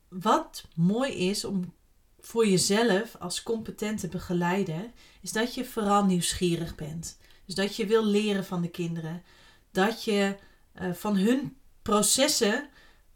Wat 0.09 0.65
mooi 0.75 1.12
is 1.12 1.45
om 1.45 1.75
voor 2.21 2.47
jezelf 2.47 3.17
als 3.19 3.43
competente 3.43 4.09
begeleider, 4.09 4.91
is 5.21 5.33
dat 5.33 5.55
je 5.55 5.65
vooral 5.65 6.05
nieuwsgierig 6.05 6.75
bent. 6.75 7.19
Dus 7.47 7.55
dat 7.55 7.77
je 7.77 7.87
wil 7.87 8.05
leren 8.05 8.45
van 8.45 8.62
de 8.62 8.71
kinderen. 8.71 9.23
Dat 9.71 10.05
je 10.05 10.37
uh, 10.75 10.93
van 10.93 11.17
hun 11.17 11.57
processen 11.83 12.69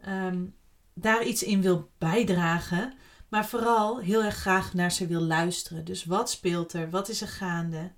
um, 0.08 0.54
daar 0.94 1.24
iets 1.24 1.42
in 1.42 1.62
wil 1.62 1.90
bijdragen. 1.98 2.94
Maar 3.28 3.46
vooral 3.46 3.98
heel 3.98 4.22
erg 4.22 4.36
graag 4.36 4.74
naar 4.74 4.92
ze 4.92 5.06
wil 5.06 5.20
luisteren. 5.20 5.84
Dus 5.84 6.04
wat 6.04 6.30
speelt 6.30 6.72
er? 6.72 6.90
Wat 6.90 7.08
is 7.08 7.20
er 7.20 7.28
gaande? 7.28 7.92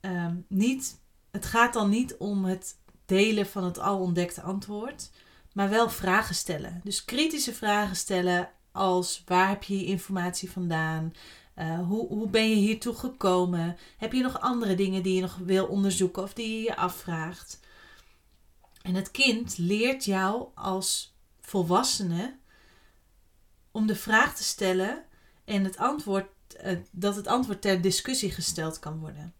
Um, 0.00 0.44
niet, 0.48 1.00
het 1.30 1.46
gaat 1.46 1.72
dan 1.72 1.90
niet 1.90 2.16
om 2.16 2.44
het 2.44 2.76
delen 3.06 3.46
van 3.46 3.64
het 3.64 3.78
al 3.78 3.98
ontdekte 4.00 4.42
antwoord. 4.42 5.10
Maar 5.52 5.68
wel 5.68 5.90
vragen 5.90 6.34
stellen. 6.34 6.80
Dus 6.84 7.04
kritische 7.04 7.54
vragen 7.54 7.96
stellen 7.96 8.50
als 8.72 9.22
waar 9.26 9.48
heb 9.48 9.62
je 9.62 9.84
informatie 9.84 10.50
vandaan? 10.50 11.12
Uh, 11.58 11.86
hoe, 11.86 12.08
hoe 12.08 12.28
ben 12.28 12.48
je 12.48 12.54
hiertoe 12.54 12.94
gekomen? 12.94 13.76
Heb 13.96 14.12
je 14.12 14.22
nog 14.22 14.40
andere 14.40 14.74
dingen 14.74 15.02
die 15.02 15.14
je 15.14 15.20
nog 15.20 15.36
wil 15.36 15.66
onderzoeken 15.66 16.22
of 16.22 16.32
die 16.32 16.56
je 16.56 16.62
je 16.62 16.76
afvraagt? 16.76 17.60
En 18.82 18.94
het 18.94 19.10
kind 19.10 19.58
leert 19.58 20.04
jou 20.04 20.48
als 20.54 21.16
volwassene 21.40 22.38
om 23.70 23.86
de 23.86 23.96
vraag 23.96 24.36
te 24.36 24.42
stellen 24.42 25.04
en 25.44 25.64
het 25.64 25.76
antwoord, 25.76 26.26
uh, 26.64 26.78
dat 26.90 27.16
het 27.16 27.26
antwoord 27.26 27.62
ter 27.62 27.80
discussie 27.80 28.30
gesteld 28.30 28.78
kan 28.78 28.98
worden. 28.98 29.34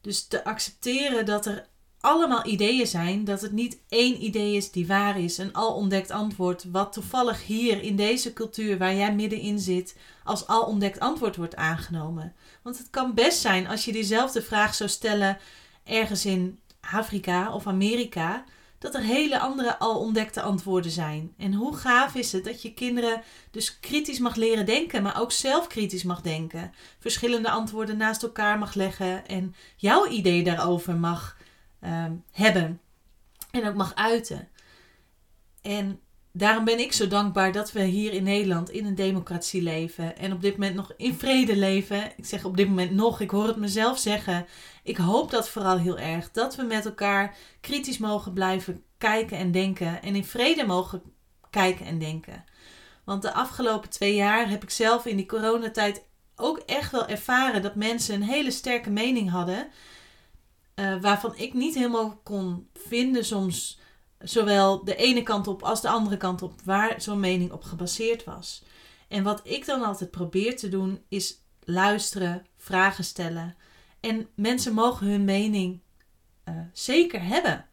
Dus 0.00 0.26
te 0.26 0.44
accepteren 0.44 1.26
dat 1.26 1.46
er 1.46 1.68
allemaal 2.04 2.46
ideeën 2.46 2.86
zijn, 2.86 3.24
dat 3.24 3.40
het 3.40 3.52
niet 3.52 3.78
één 3.88 4.24
idee 4.24 4.56
is 4.56 4.70
die 4.70 4.86
waar 4.86 5.20
is, 5.20 5.38
een 5.38 5.52
al 5.52 5.74
ontdekt 5.74 6.10
antwoord, 6.10 6.64
wat 6.72 6.92
toevallig 6.92 7.46
hier 7.46 7.82
in 7.82 7.96
deze 7.96 8.32
cultuur 8.32 8.78
waar 8.78 8.94
jij 8.94 9.14
middenin 9.14 9.58
zit, 9.58 9.96
als 10.24 10.46
al 10.46 10.62
ontdekt 10.62 11.00
antwoord 11.00 11.36
wordt 11.36 11.56
aangenomen. 11.56 12.34
Want 12.62 12.78
het 12.78 12.90
kan 12.90 13.14
best 13.14 13.38
zijn 13.38 13.68
als 13.68 13.84
je 13.84 13.92
diezelfde 13.92 14.42
vraag 14.42 14.74
zou 14.74 14.90
stellen 14.90 15.38
ergens 15.84 16.26
in 16.26 16.58
Afrika 16.80 17.54
of 17.54 17.66
Amerika, 17.66 18.44
dat 18.78 18.94
er 18.94 19.02
hele 19.02 19.38
andere 19.38 19.78
al 19.78 19.98
ontdekte 19.98 20.42
antwoorden 20.42 20.90
zijn. 20.90 21.34
En 21.38 21.54
hoe 21.54 21.76
gaaf 21.76 22.14
is 22.14 22.32
het 22.32 22.44
dat 22.44 22.62
je 22.62 22.74
kinderen 22.74 23.22
dus 23.50 23.80
kritisch 23.80 24.18
mag 24.18 24.34
leren 24.34 24.66
denken, 24.66 25.02
maar 25.02 25.20
ook 25.20 25.32
zelf 25.32 25.66
kritisch 25.66 26.02
mag 26.02 26.20
denken. 26.20 26.72
Verschillende 26.98 27.50
antwoorden 27.50 27.96
naast 27.96 28.22
elkaar 28.22 28.58
mag 28.58 28.74
leggen 28.74 29.26
en 29.26 29.54
jouw 29.76 30.06
idee 30.08 30.44
daarover 30.44 30.94
mag 30.94 31.36
um, 31.86 32.24
hebben. 32.30 32.80
En 33.50 33.68
ook 33.68 33.74
mag 33.74 33.94
uiten. 33.94 34.48
En 35.62 36.00
daarom 36.32 36.64
ben 36.64 36.78
ik 36.78 36.92
zo 36.92 37.08
dankbaar 37.08 37.52
dat 37.52 37.72
we 37.72 37.82
hier 37.82 38.12
in 38.12 38.22
Nederland 38.22 38.70
in 38.70 38.86
een 38.86 38.94
democratie 38.94 39.62
leven. 39.62 40.16
En 40.16 40.32
op 40.32 40.40
dit 40.40 40.52
moment 40.52 40.74
nog 40.74 40.92
in 40.96 41.14
vrede 41.14 41.56
leven. 41.56 42.12
Ik 42.16 42.24
zeg 42.24 42.44
op 42.44 42.56
dit 42.56 42.68
moment 42.68 42.90
nog, 42.90 43.20
ik 43.20 43.30
hoor 43.30 43.46
het 43.46 43.56
mezelf 43.56 43.98
zeggen. 43.98 44.46
Ik 44.82 44.96
hoop 44.96 45.30
dat 45.30 45.48
vooral 45.48 45.78
heel 45.78 45.98
erg. 45.98 46.30
Dat 46.30 46.56
we 46.56 46.62
met 46.62 46.84
elkaar 46.84 47.36
kritisch 47.60 47.98
mogen 47.98 48.32
blijven 48.32 48.82
kijken 48.98 49.38
en 49.38 49.50
denken. 49.50 50.02
En 50.02 50.14
in 50.14 50.24
vrede 50.24 50.66
mogen 50.66 51.02
kijken 51.50 51.86
en 51.86 51.98
denken. 51.98 52.44
Want 53.04 53.22
de 53.22 53.32
afgelopen 53.32 53.90
twee 53.90 54.14
jaar 54.14 54.48
heb 54.48 54.62
ik 54.62 54.70
zelf 54.70 55.06
in 55.06 55.16
die 55.16 55.26
coronatijd 55.26 56.04
ook 56.36 56.58
echt 56.58 56.92
wel 56.92 57.06
ervaren 57.06 57.62
dat 57.62 57.74
mensen 57.74 58.14
een 58.14 58.22
hele 58.22 58.50
sterke 58.50 58.90
mening 58.90 59.30
hadden. 59.30 59.68
Uh, 60.74 61.00
waarvan 61.00 61.36
ik 61.36 61.54
niet 61.54 61.74
helemaal 61.74 62.20
kon 62.22 62.68
vinden 62.72 63.24
soms 63.24 63.78
zowel 64.18 64.84
de 64.84 64.96
ene 64.96 65.22
kant 65.22 65.46
op 65.46 65.62
als 65.62 65.80
de 65.80 65.88
andere 65.88 66.16
kant 66.16 66.42
op 66.42 66.60
waar 66.64 67.00
zo'n 67.00 67.20
mening 67.20 67.52
op 67.52 67.62
gebaseerd 67.62 68.24
was. 68.24 68.62
En 69.08 69.22
wat 69.22 69.40
ik 69.44 69.66
dan 69.66 69.82
altijd 69.82 70.10
probeer 70.10 70.56
te 70.56 70.68
doen 70.68 71.04
is 71.08 71.38
luisteren, 71.60 72.46
vragen 72.56 73.04
stellen. 73.04 73.56
En 74.00 74.28
mensen 74.34 74.74
mogen 74.74 75.06
hun 75.06 75.24
mening 75.24 75.80
uh, 76.48 76.54
zeker 76.72 77.22
hebben. 77.22 77.66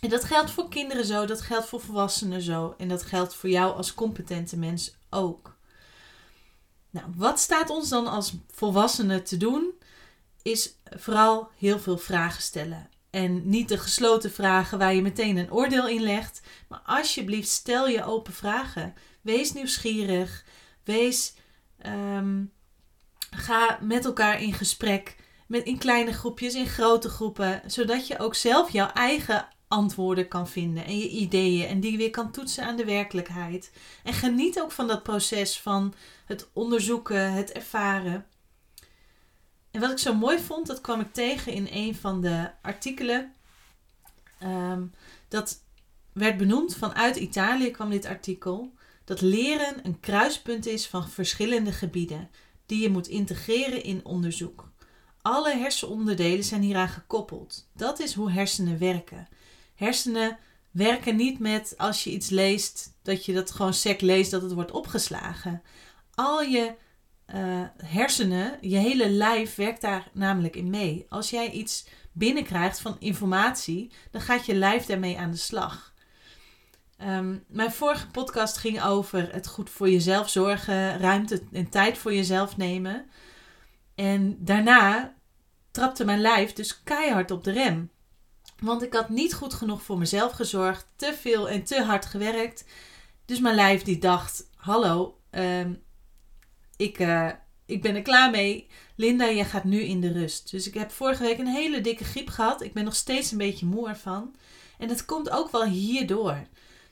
En 0.00 0.08
dat 0.08 0.24
geldt 0.24 0.50
voor 0.50 0.68
kinderen 0.68 1.04
zo, 1.04 1.26
dat 1.26 1.40
geldt 1.40 1.66
voor 1.66 1.80
volwassenen 1.80 2.42
zo 2.42 2.74
en 2.78 2.88
dat 2.88 3.02
geldt 3.02 3.34
voor 3.34 3.50
jou 3.50 3.76
als 3.76 3.94
competente 3.94 4.56
mens 4.56 4.96
ook. 5.10 5.56
Nou, 6.90 7.06
wat 7.16 7.38
staat 7.40 7.70
ons 7.70 7.88
dan 7.88 8.06
als 8.06 8.34
volwassenen 8.48 9.24
te 9.24 9.36
doen? 9.36 9.74
is 10.42 10.77
vooral 10.96 11.50
heel 11.56 11.78
veel 11.78 11.98
vragen 11.98 12.42
stellen. 12.42 12.88
En 13.10 13.48
niet 13.48 13.68
de 13.68 13.78
gesloten 13.78 14.32
vragen 14.32 14.78
waar 14.78 14.94
je 14.94 15.02
meteen 15.02 15.36
een 15.36 15.52
oordeel 15.52 15.88
in 15.88 16.02
legt. 16.02 16.40
Maar 16.68 16.80
alsjeblieft, 16.84 17.48
stel 17.48 17.88
je 17.88 18.04
open 18.04 18.32
vragen. 18.32 18.94
Wees 19.20 19.52
nieuwsgierig. 19.52 20.44
Wees. 20.84 21.34
Um, 21.86 22.52
ga 23.30 23.78
met 23.80 24.04
elkaar 24.04 24.42
in 24.42 24.52
gesprek. 24.52 25.16
Met, 25.46 25.64
in 25.64 25.78
kleine 25.78 26.12
groepjes, 26.12 26.54
in 26.54 26.66
grote 26.66 27.08
groepen. 27.08 27.62
Zodat 27.66 28.06
je 28.06 28.18
ook 28.18 28.34
zelf 28.34 28.70
jouw 28.70 28.90
eigen 28.92 29.48
antwoorden 29.68 30.28
kan 30.28 30.48
vinden. 30.48 30.84
En 30.84 30.98
je 30.98 31.08
ideeën. 31.08 31.68
En 31.68 31.80
die 31.80 31.96
weer 31.96 32.10
kan 32.10 32.30
toetsen 32.30 32.64
aan 32.64 32.76
de 32.76 32.84
werkelijkheid. 32.84 33.72
En 34.04 34.12
geniet 34.12 34.60
ook 34.60 34.72
van 34.72 34.86
dat 34.86 35.02
proces 35.02 35.60
van 35.60 35.94
het 36.26 36.48
onderzoeken, 36.52 37.32
het 37.32 37.52
ervaren. 37.52 38.26
En 39.70 39.80
wat 39.80 39.90
ik 39.90 39.98
zo 39.98 40.14
mooi 40.14 40.38
vond, 40.38 40.66
dat 40.66 40.80
kwam 40.80 41.00
ik 41.00 41.12
tegen 41.12 41.52
in 41.52 41.68
een 41.70 41.94
van 41.94 42.20
de 42.20 42.50
artikelen. 42.62 43.32
Um, 44.42 44.92
dat 45.28 45.62
werd 46.12 46.36
benoemd 46.36 46.76
vanuit 46.76 47.16
Italië 47.16 47.70
kwam 47.70 47.90
dit 47.90 48.04
artikel. 48.04 48.72
Dat 49.04 49.20
leren 49.20 49.74
een 49.82 50.00
kruispunt 50.00 50.66
is 50.66 50.86
van 50.86 51.08
verschillende 51.08 51.72
gebieden 51.72 52.30
die 52.66 52.82
je 52.82 52.90
moet 52.90 53.08
integreren 53.08 53.82
in 53.82 54.04
onderzoek. 54.04 54.70
Alle 55.22 55.56
hersenonderdelen 55.56 56.44
zijn 56.44 56.62
hieraan 56.62 56.88
gekoppeld. 56.88 57.68
Dat 57.72 57.98
is 57.98 58.14
hoe 58.14 58.30
hersenen 58.30 58.78
werken. 58.78 59.28
Hersenen 59.74 60.38
werken 60.70 61.16
niet 61.16 61.38
met 61.38 61.74
als 61.76 62.04
je 62.04 62.10
iets 62.10 62.28
leest, 62.28 62.92
dat 63.02 63.24
je 63.24 63.32
dat 63.32 63.50
gewoon 63.50 63.74
sec 63.74 64.00
leest, 64.00 64.30
dat 64.30 64.42
het 64.42 64.52
wordt 64.52 64.70
opgeslagen. 64.70 65.62
Al 66.14 66.42
je 66.42 66.74
uh, 67.34 67.62
hersenen, 67.76 68.58
je 68.60 68.76
hele 68.76 69.10
lijf 69.10 69.54
werkt 69.54 69.80
daar 69.80 70.08
namelijk 70.12 70.56
in 70.56 70.70
mee. 70.70 71.06
Als 71.08 71.30
jij 71.30 71.50
iets 71.50 71.86
binnenkrijgt 72.12 72.80
van 72.80 72.96
informatie, 72.98 73.92
dan 74.10 74.20
gaat 74.20 74.46
je 74.46 74.54
lijf 74.54 74.86
daarmee 74.86 75.18
aan 75.18 75.30
de 75.30 75.36
slag. 75.36 75.94
Um, 77.02 77.44
mijn 77.48 77.72
vorige 77.72 78.06
podcast 78.06 78.56
ging 78.56 78.82
over 78.82 79.32
het 79.32 79.46
goed 79.46 79.70
voor 79.70 79.90
jezelf 79.90 80.28
zorgen, 80.30 80.98
ruimte 80.98 81.42
en 81.52 81.68
tijd 81.68 81.98
voor 81.98 82.14
jezelf 82.14 82.56
nemen. 82.56 83.06
En 83.94 84.44
daarna 84.44 85.14
trapte 85.70 86.04
mijn 86.04 86.20
lijf 86.20 86.52
dus 86.52 86.82
keihard 86.82 87.30
op 87.30 87.44
de 87.44 87.52
rem. 87.52 87.90
Want 88.58 88.82
ik 88.82 88.92
had 88.92 89.08
niet 89.08 89.34
goed 89.34 89.54
genoeg 89.54 89.82
voor 89.82 89.98
mezelf 89.98 90.32
gezorgd, 90.32 90.86
te 90.96 91.14
veel 91.20 91.48
en 91.48 91.64
te 91.64 91.82
hard 91.82 92.06
gewerkt. 92.06 92.64
Dus 93.24 93.40
mijn 93.40 93.54
lijf 93.54 93.82
die 93.82 93.98
dacht: 93.98 94.50
hallo, 94.54 95.18
um, 95.30 95.82
ik, 96.78 96.98
uh, 96.98 97.30
ik 97.66 97.82
ben 97.82 97.94
er 97.94 98.02
klaar 98.02 98.30
mee. 98.30 98.66
Linda, 98.94 99.24
je 99.24 99.44
gaat 99.44 99.64
nu 99.64 99.80
in 99.80 100.00
de 100.00 100.12
rust. 100.12 100.50
Dus 100.50 100.66
ik 100.66 100.74
heb 100.74 100.90
vorige 100.90 101.22
week 101.22 101.38
een 101.38 101.46
hele 101.46 101.80
dikke 101.80 102.04
griep 102.04 102.28
gehad. 102.28 102.62
Ik 102.62 102.72
ben 102.72 102.84
nog 102.84 102.94
steeds 102.94 103.30
een 103.30 103.38
beetje 103.38 103.66
moe 103.66 103.88
ervan. 103.88 104.34
En 104.78 104.88
dat 104.88 105.04
komt 105.04 105.30
ook 105.30 105.50
wel 105.50 105.64
hierdoor. 105.64 106.46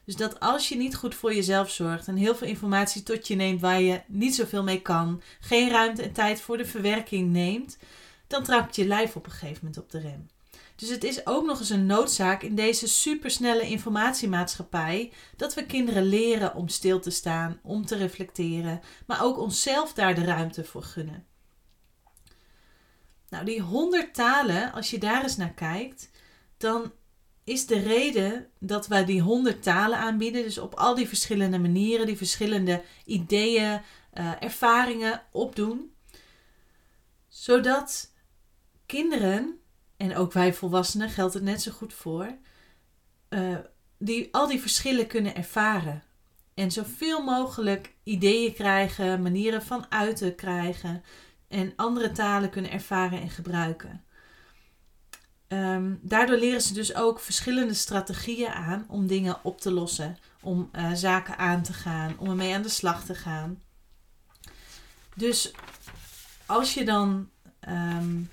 Dus 0.05 0.17
dat 0.17 0.41
als 0.41 0.69
je 0.69 0.77
niet 0.77 0.97
goed 0.97 1.15
voor 1.15 1.35
jezelf 1.35 1.71
zorgt 1.71 2.09
en 2.09 2.17
heel 2.17 2.35
veel 2.35 2.47
informatie 2.47 3.03
tot 3.03 3.29
je 3.29 3.35
neemt 3.35 3.61
waar 3.61 3.81
je 3.81 4.01
niet 4.07 4.35
zoveel 4.35 4.63
mee 4.63 4.83
kan, 4.83 5.23
geen 5.41 5.71
ruimte 5.71 6.03
en 6.03 6.13
tijd 6.13 6.41
voor 6.41 6.57
de 6.57 6.65
verwerking 6.65 7.31
neemt, 7.33 7.79
dan 8.27 8.43
trapt 8.43 8.77
je 8.77 8.87
lijf 8.87 9.17
op 9.17 9.27
een 9.27 9.33
gegeven 9.33 9.59
moment 9.63 9.79
op 9.79 9.91
de 9.91 10.01
rem. 10.01 10.27
Dus 10.77 10.89
het 10.89 11.05
is 11.05 11.27
ook 11.27 11.47
nog 11.47 11.59
eens 11.59 11.71
een 11.71 11.87
noodzaak 11.87 12.43
in 12.43 12.55
deze 12.55 12.89
supersnelle 12.89 13.69
informatiemaatschappij 13.69 15.13
dat 15.37 15.55
we 15.55 15.67
kinderen 15.67 16.05
leren 16.05 16.55
om 16.55 16.69
stil 16.69 17.01
te 17.01 17.11
staan, 17.11 17.59
om 17.63 17.87
te 17.87 17.97
reflecteren, 17.97 18.81
maar 19.07 19.25
ook 19.25 19.39
onszelf 19.39 19.93
daar 19.93 20.15
de 20.15 20.25
ruimte 20.25 20.65
voor 20.65 20.83
gunnen. 20.83 21.27
Nou, 23.29 23.45
die 23.45 23.61
honderd 23.61 24.15
talen, 24.15 24.73
als 24.73 24.91
je 24.91 24.99
daar 24.99 25.23
eens 25.23 25.37
naar 25.37 25.55
kijkt, 25.55 26.11
dan 26.57 26.93
is 27.45 27.67
de 27.67 27.79
reden 27.79 28.51
dat 28.59 28.87
wij 28.87 29.05
die 29.05 29.21
honderd 29.21 29.63
talen 29.63 29.99
aanbieden, 29.99 30.43
dus 30.43 30.59
op 30.59 30.75
al 30.75 30.95
die 30.95 31.09
verschillende 31.09 31.59
manieren, 31.59 32.07
die 32.07 32.17
verschillende 32.17 32.83
ideeën, 33.05 33.83
uh, 34.15 34.33
ervaringen 34.43 35.23
opdoen, 35.33 35.97
Zodat 37.37 38.13
kinderen, 38.87 39.61
en 39.97 40.17
ook 40.17 40.33
wij 40.33 40.55
volwassenen 40.55 41.11
geldt 41.11 41.35
het 41.35 41.43
net 41.43 41.63
zo 41.63 41.73
goed 41.73 41.95
voor, 41.95 42.37
uh, 43.31 43.57
die 43.99 44.29
al 44.35 44.47
die 44.47 44.61
verschillen 44.61 45.07
kunnen 45.07 45.35
ervaren. 45.35 46.03
En 46.55 46.71
zoveel 46.71 47.23
mogelijk 47.23 47.95
ideeën 48.03 48.55
krijgen, 48.55 49.23
manieren 49.23 49.63
van 49.63 49.87
uiten 49.89 50.35
krijgen 50.35 51.03
en 51.49 51.73
andere 51.77 52.13
talen 52.13 52.51
kunnen 52.51 52.71
ervaren 52.71 53.21
en 53.21 53.31
gebruiken. 53.31 54.05
Ehm, 55.49 55.95
daardoor 56.01 56.37
leren 56.37 56.61
ze 56.61 56.75
dus 56.75 56.95
ook 56.95 57.21
verschillende 57.21 57.75
strategieën 57.75 58.51
aan 58.51 58.85
om 58.89 59.07
dingen 59.07 59.45
op 59.45 59.61
te 59.61 59.73
lossen, 59.73 60.19
om 60.43 60.71
uh, 60.73 60.93
zaken 60.93 61.39
aan 61.39 61.63
te 61.63 61.73
gaan, 61.73 62.19
om 62.19 62.29
ermee 62.29 62.55
aan 62.55 62.63
de 62.63 62.69
slag 62.69 63.05
te 63.05 63.15
gaan. 63.15 63.63
Dus 65.15 65.53
als 66.47 66.75
je 66.75 66.85
dan 66.85 67.31
um, 67.69 68.31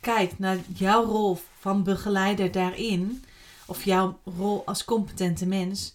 kijkt 0.00 0.38
naar 0.38 0.58
jouw 0.74 1.04
rol 1.04 1.38
van 1.58 1.82
begeleider 1.82 2.52
daarin, 2.52 3.24
of 3.66 3.84
jouw 3.84 4.20
rol 4.24 4.62
als 4.66 4.84
competente 4.84 5.46
mens, 5.46 5.94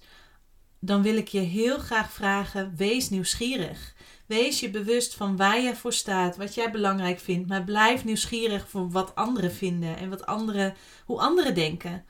dan 0.79 1.01
wil 1.01 1.15
ik 1.15 1.27
je 1.27 1.39
heel 1.39 1.77
graag 1.77 2.11
vragen: 2.11 2.73
wees 2.77 3.09
nieuwsgierig. 3.09 3.93
Wees 4.25 4.59
je 4.59 4.69
bewust 4.69 5.15
van 5.15 5.37
waar 5.37 5.61
je 5.61 5.75
voor 5.75 5.93
staat, 5.93 6.37
wat 6.37 6.53
jij 6.53 6.71
belangrijk 6.71 7.19
vindt, 7.19 7.47
maar 7.47 7.63
blijf 7.63 8.03
nieuwsgierig 8.03 8.69
voor 8.69 8.89
wat 8.89 9.15
anderen 9.15 9.51
vinden 9.51 9.97
en 9.97 10.09
wat 10.09 10.25
anderen, 10.25 10.75
hoe 11.05 11.19
anderen 11.19 11.55
denken. 11.55 12.05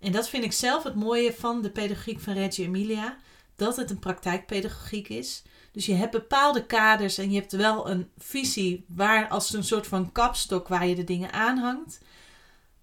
En 0.00 0.12
dat 0.12 0.28
vind 0.28 0.44
ik 0.44 0.52
zelf 0.52 0.82
het 0.82 0.94
mooie 0.94 1.32
van 1.32 1.62
de 1.62 1.70
pedagogiek 1.70 2.20
van 2.20 2.34
Reggio 2.34 2.64
Emilia, 2.64 3.16
dat 3.56 3.76
het 3.76 3.90
een 3.90 3.98
praktijkpedagogiek 3.98 5.08
is. 5.08 5.42
Dus 5.78 5.86
je 5.86 5.94
hebt 5.94 6.10
bepaalde 6.10 6.66
kaders 6.66 7.18
en 7.18 7.30
je 7.30 7.38
hebt 7.38 7.52
wel 7.52 7.90
een 7.90 8.10
visie 8.16 8.84
waar 8.88 9.28
als 9.28 9.52
een 9.52 9.64
soort 9.64 9.86
van 9.86 10.12
kapstok 10.12 10.68
waar 10.68 10.86
je 10.86 10.94
de 10.94 11.04
dingen 11.04 11.32
aanhangt. 11.32 12.00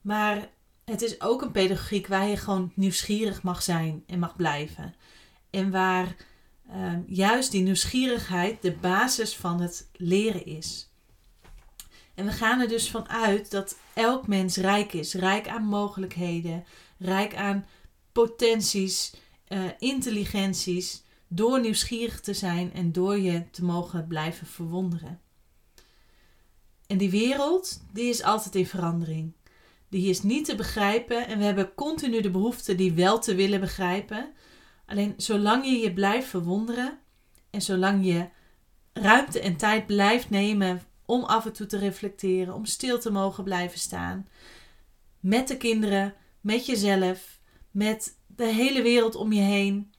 Maar 0.02 0.50
het 0.86 1.02
is 1.02 1.22
ook 1.22 1.42
een 1.42 1.52
pedagogiek 1.52 2.08
waar 2.08 2.28
je 2.28 2.38
gewoon 2.38 2.72
nieuwsgierig 2.76 3.44
mag 3.44 3.64
zijn 3.64 4.04
en 4.08 4.20
mag 4.20 4.36
blijven. 4.36 4.96
En 5.50 5.72
waar 5.72 6.16
Ehm, 6.70 7.02
juist 7.08 7.52
die 7.52 7.62
nieuwsgierigheid 7.62 8.62
de 8.62 8.72
basis 8.72 9.36
van 9.36 9.62
het 9.62 9.90
leren 9.94 10.46
is. 10.46 10.90
En 12.14 12.26
we 12.26 12.32
gaan 12.32 12.60
er 12.60 12.68
dus 12.68 12.90
vanuit 12.90 13.52
dat 13.52 13.78
elk 13.94 14.28
mens 14.28 14.58
rijk 14.58 14.94
is, 14.94 15.14
rijk 15.14 15.48
aan 15.48 15.64
mogelijkheden, 15.64 16.66
rijk 16.98 17.36
aan 17.36 17.66
potenties, 18.12 19.14
uh, 19.48 19.64
intelligenties, 19.80 21.04
door 21.28 21.62
nieuwsgierig 21.62 22.22
te 22.22 22.34
zijn 22.34 22.74
en 22.74 22.92
door 22.92 23.20
je 23.20 23.50
te 23.50 23.64
mogen 23.64 24.08
blijven 24.08 24.48
verwonderen. 24.48 25.20
En 26.88 26.98
die 26.98 27.10
wereld, 27.10 27.84
die 27.94 28.10
is 28.10 28.24
altijd 28.24 28.56
in 28.56 28.66
verandering. 28.66 29.34
Die 29.90 30.10
is 30.10 30.22
niet 30.22 30.46
te 30.46 30.56
begrijpen 30.56 31.28
en 31.28 31.38
we 31.38 31.44
hebben 31.44 31.74
continu 31.76 32.22
de 32.22 32.32
behoefte 32.32 32.76
die 32.76 32.94
wel 32.94 33.20
te 33.20 33.36
willen 33.36 33.60
begrijpen. 33.60 34.34
Alleen 34.86 35.14
zolang 35.18 35.66
je 35.66 35.78
je 35.78 35.94
blijft 35.94 36.28
verwonderen 36.28 37.00
en 37.50 37.62
zolang 37.62 38.06
je 38.06 38.30
ruimte 38.94 39.40
en 39.40 39.56
tijd 39.56 39.86
blijft 39.86 40.30
nemen 40.30 40.82
om 41.06 41.24
af 41.24 41.46
en 41.46 41.54
toe 41.54 41.66
te 41.66 41.78
reflecteren, 41.78 42.54
om 42.54 42.66
stil 42.66 43.00
te 43.00 43.12
mogen 43.12 43.44
blijven 43.44 43.80
staan, 43.80 44.28
met 45.20 45.48
de 45.48 45.58
kinderen, 45.58 46.14
met 46.42 46.66
jezelf, 46.66 47.40
met 47.72 48.18
de 48.28 48.46
hele 48.46 48.82
wereld 48.82 49.16
om 49.16 49.34
je 49.34 49.42
heen, 49.42 49.94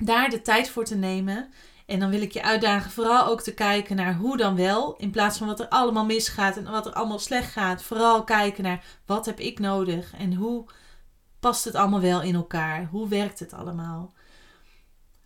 daar 0.00 0.30
de 0.30 0.42
tijd 0.42 0.70
voor 0.70 0.84
te 0.84 0.96
nemen. 0.96 1.50
En 1.86 2.00
dan 2.00 2.10
wil 2.10 2.22
ik 2.22 2.32
je 2.32 2.42
uitdagen 2.42 2.90
vooral 2.90 3.26
ook 3.26 3.40
te 3.40 3.54
kijken 3.54 3.96
naar 3.96 4.14
hoe 4.14 4.36
dan 4.36 4.56
wel, 4.56 4.96
in 4.96 5.10
plaats 5.10 5.38
van 5.38 5.46
wat 5.46 5.60
er 5.60 5.68
allemaal 5.68 6.04
misgaat 6.04 6.56
en 6.56 6.70
wat 6.70 6.86
er 6.86 6.92
allemaal 6.92 7.18
slecht 7.18 7.52
gaat. 7.52 7.82
Vooral 7.82 8.24
kijken 8.24 8.62
naar 8.62 8.84
wat 9.06 9.26
heb 9.26 9.38
ik 9.40 9.58
nodig 9.58 10.14
en 10.14 10.34
hoe 10.34 10.64
past 11.40 11.64
het 11.64 11.74
allemaal 11.74 12.00
wel 12.00 12.22
in 12.22 12.34
elkaar? 12.34 12.84
Hoe 12.84 13.08
werkt 13.08 13.38
het 13.38 13.52
allemaal? 13.52 14.12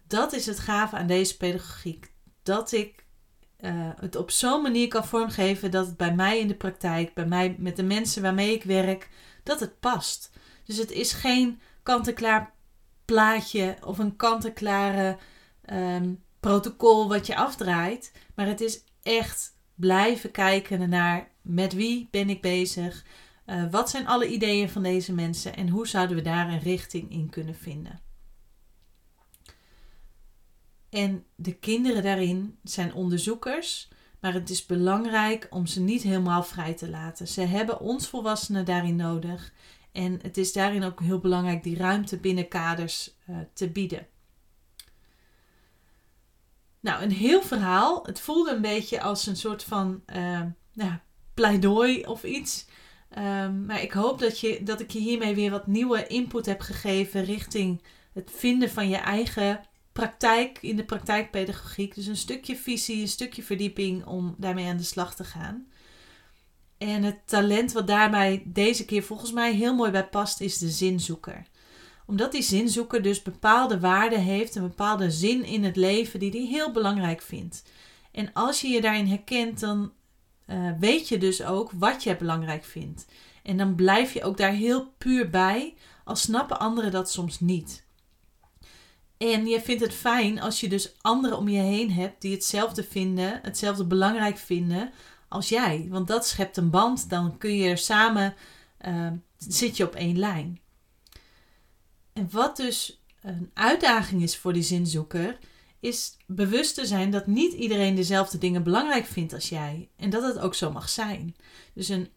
Dat 0.06 0.32
is 0.32 0.46
het 0.46 0.58
gave 0.58 0.96
aan 0.96 1.06
deze 1.06 1.36
pedagogiek. 1.36 2.12
Dat 2.42 2.72
ik 2.72 3.04
uh, 3.60 3.70
het 4.00 4.16
op 4.16 4.30
zo'n 4.30 4.62
manier 4.62 4.88
kan 4.88 5.04
vormgeven 5.04 5.70
dat 5.70 5.86
het 5.86 5.96
bij 5.96 6.14
mij 6.14 6.38
in 6.40 6.48
de 6.48 6.54
praktijk, 6.54 7.14
bij 7.14 7.26
mij 7.26 7.56
met 7.58 7.76
de 7.76 7.82
mensen 7.82 8.22
waarmee 8.22 8.54
ik 8.54 8.64
werk, 8.64 9.10
dat 9.42 9.60
het 9.60 9.80
past. 9.80 10.30
Dus 10.64 10.76
het 10.76 10.90
is 10.90 11.12
geen 11.12 11.60
kant-en-klaar 11.82 12.54
plaatje 13.04 13.76
of 13.84 13.98
een 13.98 14.16
kant-en-klare 14.16 15.18
um, 15.72 16.22
protocol 16.40 17.08
wat 17.08 17.26
je 17.26 17.36
afdraait. 17.36 18.12
Maar 18.34 18.46
het 18.46 18.60
is 18.60 18.84
echt 19.02 19.56
blijven 19.74 20.30
kijken 20.30 20.88
naar 20.88 21.28
met 21.42 21.72
wie 21.72 22.08
ben 22.10 22.30
ik 22.30 22.40
bezig. 22.40 23.04
Uh, 23.46 23.70
wat 23.70 23.90
zijn 23.90 24.06
alle 24.06 24.28
ideeën 24.28 24.68
van 24.68 24.82
deze 24.82 25.12
mensen 25.12 25.56
en 25.56 25.68
hoe 25.68 25.86
zouden 25.86 26.16
we 26.16 26.22
daar 26.22 26.48
een 26.48 26.60
richting 26.60 27.10
in 27.10 27.30
kunnen 27.30 27.54
vinden? 27.54 28.00
En 30.90 31.24
de 31.34 31.52
kinderen 31.52 32.02
daarin 32.02 32.58
zijn 32.62 32.94
onderzoekers, 32.94 33.88
maar 34.20 34.32
het 34.32 34.50
is 34.50 34.66
belangrijk 34.66 35.46
om 35.50 35.66
ze 35.66 35.80
niet 35.80 36.02
helemaal 36.02 36.42
vrij 36.42 36.74
te 36.74 36.88
laten. 36.88 37.28
Ze 37.28 37.40
hebben 37.40 37.80
ons 37.80 38.08
volwassenen 38.08 38.64
daarin 38.64 38.96
nodig. 38.96 39.52
En 39.94 40.18
het 40.22 40.36
is 40.36 40.52
daarin 40.52 40.82
ook 40.82 41.00
heel 41.00 41.18
belangrijk 41.18 41.62
die 41.62 41.76
ruimte 41.76 42.16
binnen 42.16 42.48
kaders 42.48 43.14
uh, 43.30 43.36
te 43.52 43.68
bieden. 43.68 44.06
Nou, 46.80 47.02
een 47.02 47.12
heel 47.12 47.42
verhaal. 47.42 48.06
Het 48.06 48.20
voelde 48.20 48.50
een 48.50 48.60
beetje 48.60 49.00
als 49.00 49.26
een 49.26 49.36
soort 49.36 49.64
van 49.64 50.02
uh, 50.14 50.42
nou, 50.72 50.92
pleidooi 51.34 52.06
of 52.06 52.24
iets. 52.24 52.66
Um, 53.18 53.66
maar 53.66 53.82
ik 53.82 53.92
hoop 53.92 54.18
dat, 54.18 54.40
je, 54.40 54.62
dat 54.62 54.80
ik 54.80 54.90
je 54.90 54.98
hiermee 54.98 55.34
weer 55.34 55.50
wat 55.50 55.66
nieuwe 55.66 56.06
input 56.06 56.46
heb 56.46 56.60
gegeven 56.60 57.24
richting 57.24 57.82
het 58.12 58.30
vinden 58.34 58.70
van 58.70 58.88
je 58.88 58.96
eigen 58.96 59.60
praktijk 59.92 60.58
in 60.60 60.76
de 60.76 60.84
praktijkpedagogiek. 60.84 61.94
Dus 61.94 62.06
een 62.06 62.16
stukje 62.16 62.56
visie, 62.56 63.00
een 63.00 63.08
stukje 63.08 63.42
verdieping 63.42 64.04
om 64.04 64.34
daarmee 64.38 64.66
aan 64.66 64.76
de 64.76 64.82
slag 64.82 65.14
te 65.14 65.24
gaan. 65.24 65.66
En 66.84 67.02
het 67.02 67.18
talent 67.24 67.72
wat 67.72 67.86
daarbij 67.86 68.42
deze 68.44 68.84
keer 68.84 69.02
volgens 69.02 69.32
mij 69.32 69.54
heel 69.54 69.74
mooi 69.74 69.90
bij 69.90 70.06
past, 70.06 70.40
is 70.40 70.58
de 70.58 70.70
zinzoeker. 70.70 71.46
Omdat 72.06 72.32
die 72.32 72.42
zinzoeker 72.42 73.02
dus 73.02 73.22
bepaalde 73.22 73.80
waarden 73.80 74.20
heeft, 74.20 74.54
een 74.54 74.62
bepaalde 74.62 75.10
zin 75.10 75.44
in 75.44 75.64
het 75.64 75.76
leven 75.76 76.20
die 76.20 76.30
hij 76.30 76.40
heel 76.40 76.72
belangrijk 76.72 77.22
vindt. 77.22 77.62
En 78.12 78.32
als 78.32 78.60
je 78.60 78.68
je 78.68 78.80
daarin 78.80 79.06
herkent, 79.06 79.60
dan 79.60 79.92
uh, 80.46 80.70
weet 80.78 81.08
je 81.08 81.18
dus 81.18 81.44
ook 81.44 81.70
wat 81.74 82.02
je 82.02 82.16
belangrijk 82.16 82.64
vindt. 82.64 83.06
En 83.42 83.56
dan 83.56 83.74
blijf 83.74 84.12
je 84.12 84.22
ook 84.22 84.36
daar 84.36 84.52
heel 84.52 84.92
puur 84.98 85.30
bij, 85.30 85.74
al 86.04 86.16
snappen 86.16 86.58
anderen 86.58 86.90
dat 86.90 87.10
soms 87.10 87.40
niet. 87.40 87.84
En 89.16 89.46
je 89.46 89.60
vindt 89.60 89.82
het 89.82 89.94
fijn 89.94 90.40
als 90.40 90.60
je 90.60 90.68
dus 90.68 90.94
anderen 91.00 91.38
om 91.38 91.48
je 91.48 91.60
heen 91.60 91.92
hebt 91.92 92.22
die 92.22 92.32
hetzelfde 92.32 92.84
vinden, 92.84 93.40
hetzelfde 93.42 93.84
belangrijk 93.84 94.38
vinden 94.38 94.90
als 95.28 95.48
jij. 95.48 95.86
Want 95.90 96.08
dat 96.08 96.26
schept 96.26 96.56
een 96.56 96.70
band, 96.70 97.10
dan 97.10 97.38
kun 97.38 97.56
je 97.56 97.68
er 97.68 97.78
samen, 97.78 98.34
uh, 98.86 99.12
zit 99.38 99.76
je 99.76 99.84
op 99.84 99.94
één 99.94 100.18
lijn. 100.18 100.60
En 102.12 102.28
wat 102.30 102.56
dus 102.56 103.02
een 103.20 103.50
uitdaging 103.54 104.22
is 104.22 104.36
voor 104.36 104.52
die 104.52 104.62
zinzoeker, 104.62 105.38
is 105.80 106.16
bewust 106.26 106.74
te 106.74 106.86
zijn 106.86 107.10
dat 107.10 107.26
niet 107.26 107.52
iedereen 107.52 107.94
dezelfde 107.94 108.38
dingen 108.38 108.62
belangrijk 108.62 109.06
vindt 109.06 109.32
als 109.32 109.48
jij. 109.48 109.88
En 109.96 110.10
dat 110.10 110.22
het 110.22 110.38
ook 110.38 110.54
zo 110.54 110.72
mag 110.72 110.88
zijn. 110.88 111.36
Dus 111.74 111.88
een, 111.88 112.08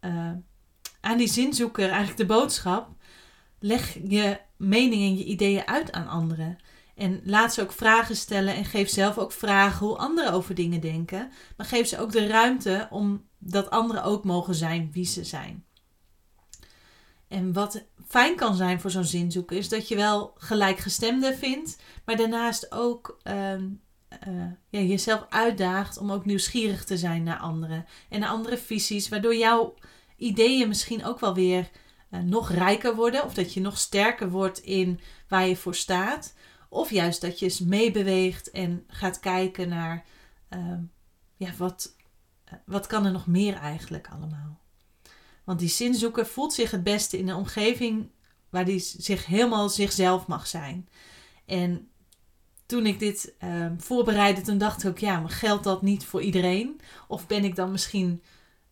uh, 0.00 0.32
aan 1.00 1.18
die 1.18 1.28
zinzoeker 1.28 1.88
eigenlijk 1.88 2.16
de 2.16 2.26
boodschap: 2.26 2.88
leg 3.58 3.98
je 4.08 4.40
mening 4.56 5.02
en 5.02 5.16
je 5.16 5.24
ideeën 5.24 5.66
uit 5.66 5.92
aan 5.92 6.08
anderen. 6.08 6.58
En 6.94 7.20
laat 7.24 7.54
ze 7.54 7.62
ook 7.62 7.72
vragen 7.72 8.16
stellen 8.16 8.54
en 8.54 8.64
geef 8.64 8.88
zelf 8.88 9.18
ook 9.18 9.32
vragen 9.32 9.86
hoe 9.86 9.96
anderen 9.96 10.32
over 10.32 10.54
dingen 10.54 10.80
denken. 10.80 11.30
Maar 11.56 11.66
geef 11.66 11.86
ze 11.88 11.98
ook 11.98 12.12
de 12.12 12.26
ruimte 12.26 12.88
om 12.90 13.28
dat 13.38 13.70
anderen 13.70 14.04
ook 14.04 14.24
mogen 14.24 14.54
zijn 14.54 14.90
wie 14.92 15.06
ze 15.06 15.24
zijn. 15.24 15.64
En 17.28 17.52
wat 17.52 17.84
fijn 18.06 18.36
kan 18.36 18.54
zijn 18.54 18.80
voor 18.80 18.90
zo'n 18.90 19.04
zinzoeker 19.04 19.56
is 19.56 19.68
dat 19.68 19.88
je 19.88 19.96
wel 19.96 20.34
gelijkgestemde 20.36 21.34
vindt, 21.34 21.76
maar 22.04 22.16
daarnaast 22.16 22.72
ook 22.72 23.20
uh, 23.24 23.52
uh, 24.28 24.44
ja, 24.70 24.80
jezelf 24.80 25.26
uitdaagt 25.28 25.98
om 25.98 26.12
ook 26.12 26.24
nieuwsgierig 26.24 26.84
te 26.84 26.98
zijn 26.98 27.22
naar 27.22 27.38
anderen 27.38 27.86
en 28.08 28.20
naar 28.20 28.28
andere 28.28 28.58
visies, 28.58 29.08
waardoor 29.08 29.36
jouw 29.36 29.74
ideeën 30.16 30.68
misschien 30.68 31.04
ook 31.04 31.20
wel 31.20 31.34
weer 31.34 31.70
uh, 32.10 32.20
nog 32.20 32.50
rijker 32.50 32.94
worden 32.94 33.24
of 33.24 33.34
dat 33.34 33.54
je 33.54 33.60
nog 33.60 33.78
sterker 33.78 34.30
wordt 34.30 34.58
in 34.58 35.00
waar 35.28 35.46
je 35.46 35.56
voor 35.56 35.74
staat. 35.74 36.34
Of 36.74 36.90
juist 36.90 37.20
dat 37.20 37.38
je 37.38 37.44
eens 37.44 37.60
meebeweegt 37.60 38.50
en 38.50 38.84
gaat 38.86 39.20
kijken 39.20 39.68
naar 39.68 40.04
ehm, 40.48 40.82
ja, 41.36 41.50
wat, 41.58 41.96
wat 42.64 42.86
kan 42.86 43.04
er 43.04 43.12
nog 43.12 43.26
meer 43.26 43.54
eigenlijk 43.54 44.08
allemaal. 44.08 44.60
Want 45.44 45.58
die 45.58 45.68
zinzoeker 45.68 46.26
voelt 46.26 46.52
zich 46.52 46.70
het 46.70 46.82
beste 46.82 47.18
in 47.18 47.28
een 47.28 47.36
omgeving 47.36 48.10
waar 48.48 48.64
hij 48.64 48.78
zich 48.78 49.26
helemaal 49.26 49.68
zichzelf 49.68 50.26
mag 50.26 50.46
zijn. 50.46 50.88
En 51.46 51.88
toen 52.66 52.86
ik 52.86 52.98
dit 52.98 53.34
uh, 53.44 53.66
voorbereidde, 53.76 54.40
toen 54.40 54.58
dacht 54.58 54.82
ik 54.82 54.90
ook, 54.90 54.98
ja, 54.98 55.20
maar 55.20 55.30
geldt 55.30 55.64
dat 55.64 55.82
niet 55.82 56.04
voor 56.04 56.22
iedereen? 56.22 56.80
Of 57.08 57.26
ben 57.26 57.44
ik 57.44 57.56
dan 57.56 57.70
misschien 57.70 58.22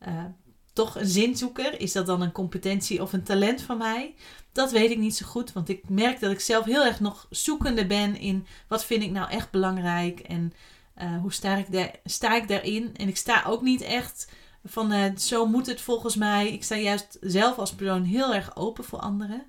uh, 0.08 0.24
toch 0.72 0.96
een 0.96 1.06
zinzoeker? 1.06 1.80
Is 1.80 1.92
dat 1.92 2.06
dan 2.06 2.22
een 2.22 2.32
competentie 2.32 3.02
of 3.02 3.12
een 3.12 3.22
talent 3.22 3.62
van 3.62 3.78
mij? 3.78 4.14
Dat 4.52 4.72
weet 4.72 4.90
ik 4.90 4.98
niet 4.98 5.16
zo 5.16 5.26
goed, 5.26 5.52
want 5.52 5.68
ik 5.68 5.88
merk 5.88 6.20
dat 6.20 6.30
ik 6.30 6.40
zelf 6.40 6.64
heel 6.64 6.85
erg 6.85 7.00
nog 7.00 7.26
zoekende 7.30 7.87
ben 7.87 8.16
in 8.16 8.46
wat 8.68 8.85
vind 8.85 9.02
ik 9.02 9.11
nou 9.11 9.30
echt 9.30 9.50
belangrijk 9.50 10.20
en 10.20 10.52
uh, 11.02 11.20
hoe 11.20 11.32
sta 11.32 11.56
ik, 11.56 11.72
daar, 11.72 11.94
sta 12.04 12.37
ik 12.37 12.48
daarin. 12.48 12.90
En 12.96 13.08
ik 13.08 13.16
sta 13.16 13.44
ook 13.46 13.62
niet 13.62 13.80
echt 13.80 14.30
van 14.64 14.92
uh, 14.92 15.16
zo 15.16 15.46
moet 15.46 15.66
het 15.66 15.80
volgens 15.80 16.16
mij. 16.16 16.52
Ik 16.52 16.64
sta 16.64 16.76
juist 16.76 17.18
zelf 17.20 17.58
als 17.58 17.74
persoon 17.74 18.04
heel 18.04 18.35
erg 18.35 18.56
open 18.56 18.85
voor 18.85 18.98
anderen. 18.98 19.42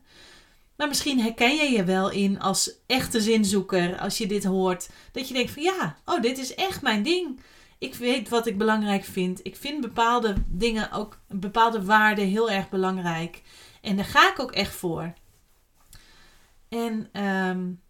Maar 0.75 0.87
misschien 0.87 1.19
herken 1.19 1.55
je 1.55 1.71
je 1.71 1.83
wel 1.83 2.09
in 2.09 2.39
als 2.39 2.71
echte 2.85 3.21
zinzoeker 3.21 3.99
als 3.99 4.17
je 4.17 4.27
dit 4.27 4.43
hoort. 4.43 4.89
Dat 5.11 5.27
je 5.27 5.33
denkt 5.33 5.51
van 5.51 5.63
ja, 5.63 5.97
oh 6.05 6.21
dit 6.21 6.37
is 6.37 6.55
echt 6.55 6.81
mijn 6.81 7.03
ding. 7.03 7.39
Ik 7.83 7.95
weet 7.95 8.29
wat 8.29 8.47
ik 8.47 8.57
belangrijk 8.57 9.03
vind. 9.03 9.39
Ik 9.43 9.55
vind 9.55 9.81
bepaalde 9.81 10.33
dingen 10.47 10.91
ook, 10.91 11.19
bepaalde 11.27 11.83
waarden 11.85 12.27
heel 12.27 12.51
erg 12.51 12.69
belangrijk. 12.69 13.41
En 13.81 13.95
daar 13.95 14.05
ga 14.05 14.31
ik 14.31 14.39
ook 14.39 14.51
echt 14.51 14.75
voor. 14.75 15.13
En 16.69 16.93
um, 17.23 17.81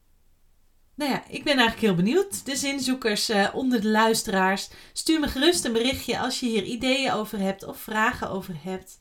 nou 0.96 1.12
ja, 1.12 1.24
ik 1.28 1.44
ben 1.44 1.58
eigenlijk 1.58 1.80
heel 1.80 1.96
benieuwd. 1.96 2.46
De 2.46 2.56
zinzoekers 2.56 3.30
uh, 3.30 3.50
onder 3.54 3.82
de 3.82 3.90
luisteraars. 3.90 4.70
Stuur 4.94 5.20
me 5.20 5.28
gerust 5.28 5.66
een 5.66 5.74
berichtje 5.74 6.20
als 6.20 6.40
je 6.40 6.46
hier 6.46 6.64
ideeën 6.64 7.12
over 7.12 7.40
hebt 7.40 7.64
of 7.64 7.78
vragen 7.78 8.30
over 8.30 8.56
hebt. 8.64 8.98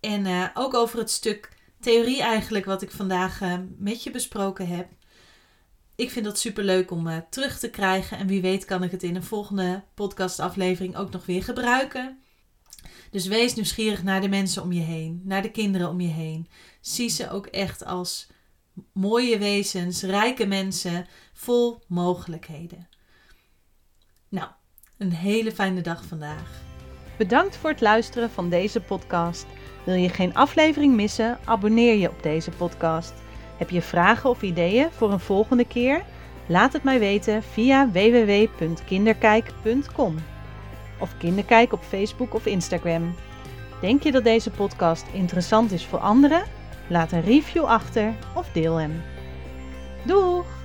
En 0.00 0.26
uh, 0.26 0.48
ook 0.54 0.74
over 0.74 0.98
het 0.98 1.10
stuk 1.10 1.48
theorie 1.80 2.22
eigenlijk 2.22 2.64
wat 2.64 2.82
ik 2.82 2.90
vandaag 2.90 3.40
uh, 3.40 3.54
met 3.78 4.02
je 4.02 4.10
besproken 4.10 4.66
heb. 4.66 4.88
Ik 6.00 6.10
vind 6.10 6.24
dat 6.24 6.38
super 6.38 6.64
leuk 6.64 6.90
om 6.90 7.24
terug 7.30 7.58
te 7.58 7.70
krijgen. 7.70 8.18
En 8.18 8.26
wie 8.26 8.40
weet 8.40 8.64
kan 8.64 8.82
ik 8.82 8.90
het 8.90 9.02
in 9.02 9.16
een 9.16 9.22
volgende 9.22 9.82
podcastaflevering 9.94 10.96
ook 10.96 11.10
nog 11.10 11.26
weer 11.26 11.42
gebruiken. 11.42 12.18
Dus 13.10 13.26
wees 13.26 13.54
nieuwsgierig 13.54 14.02
naar 14.02 14.20
de 14.20 14.28
mensen 14.28 14.62
om 14.62 14.72
je 14.72 14.80
heen, 14.80 15.20
naar 15.24 15.42
de 15.42 15.50
kinderen 15.50 15.88
om 15.88 16.00
je 16.00 16.08
heen. 16.08 16.48
Zie 16.80 17.08
ze 17.08 17.30
ook 17.30 17.46
echt 17.46 17.84
als 17.84 18.28
mooie 18.92 19.38
wezens, 19.38 20.02
rijke 20.02 20.46
mensen, 20.46 21.06
vol 21.32 21.82
mogelijkheden. 21.86 22.88
Nou, 24.28 24.48
een 24.98 25.12
hele 25.12 25.52
fijne 25.52 25.80
dag 25.80 26.04
vandaag. 26.04 26.62
Bedankt 27.18 27.56
voor 27.56 27.70
het 27.70 27.80
luisteren 27.80 28.30
van 28.30 28.50
deze 28.50 28.80
podcast. 28.80 29.46
Wil 29.84 29.94
je 29.94 30.08
geen 30.08 30.34
aflevering 30.34 30.94
missen? 30.94 31.38
Abonneer 31.44 31.94
je 31.94 32.10
op 32.10 32.22
deze 32.22 32.50
podcast. 32.50 33.12
Heb 33.60 33.70
je 33.70 33.82
vragen 33.82 34.30
of 34.30 34.42
ideeën 34.42 34.90
voor 34.90 35.12
een 35.12 35.20
volgende 35.20 35.64
keer? 35.64 36.02
Laat 36.46 36.72
het 36.72 36.82
mij 36.82 36.98
weten 36.98 37.42
via 37.42 37.90
www.kinderkijk.com 37.90 40.16
of 40.98 41.16
Kinderkijk 41.18 41.72
op 41.72 41.82
Facebook 41.82 42.34
of 42.34 42.46
Instagram. 42.46 43.14
Denk 43.80 44.02
je 44.02 44.12
dat 44.12 44.24
deze 44.24 44.50
podcast 44.50 45.06
interessant 45.12 45.72
is 45.72 45.86
voor 45.86 45.98
anderen? 45.98 46.42
Laat 46.88 47.12
een 47.12 47.22
review 47.22 47.64
achter 47.64 48.14
of 48.34 48.48
deel 48.52 48.76
hem. 48.76 49.02
Doeg! 50.02 50.59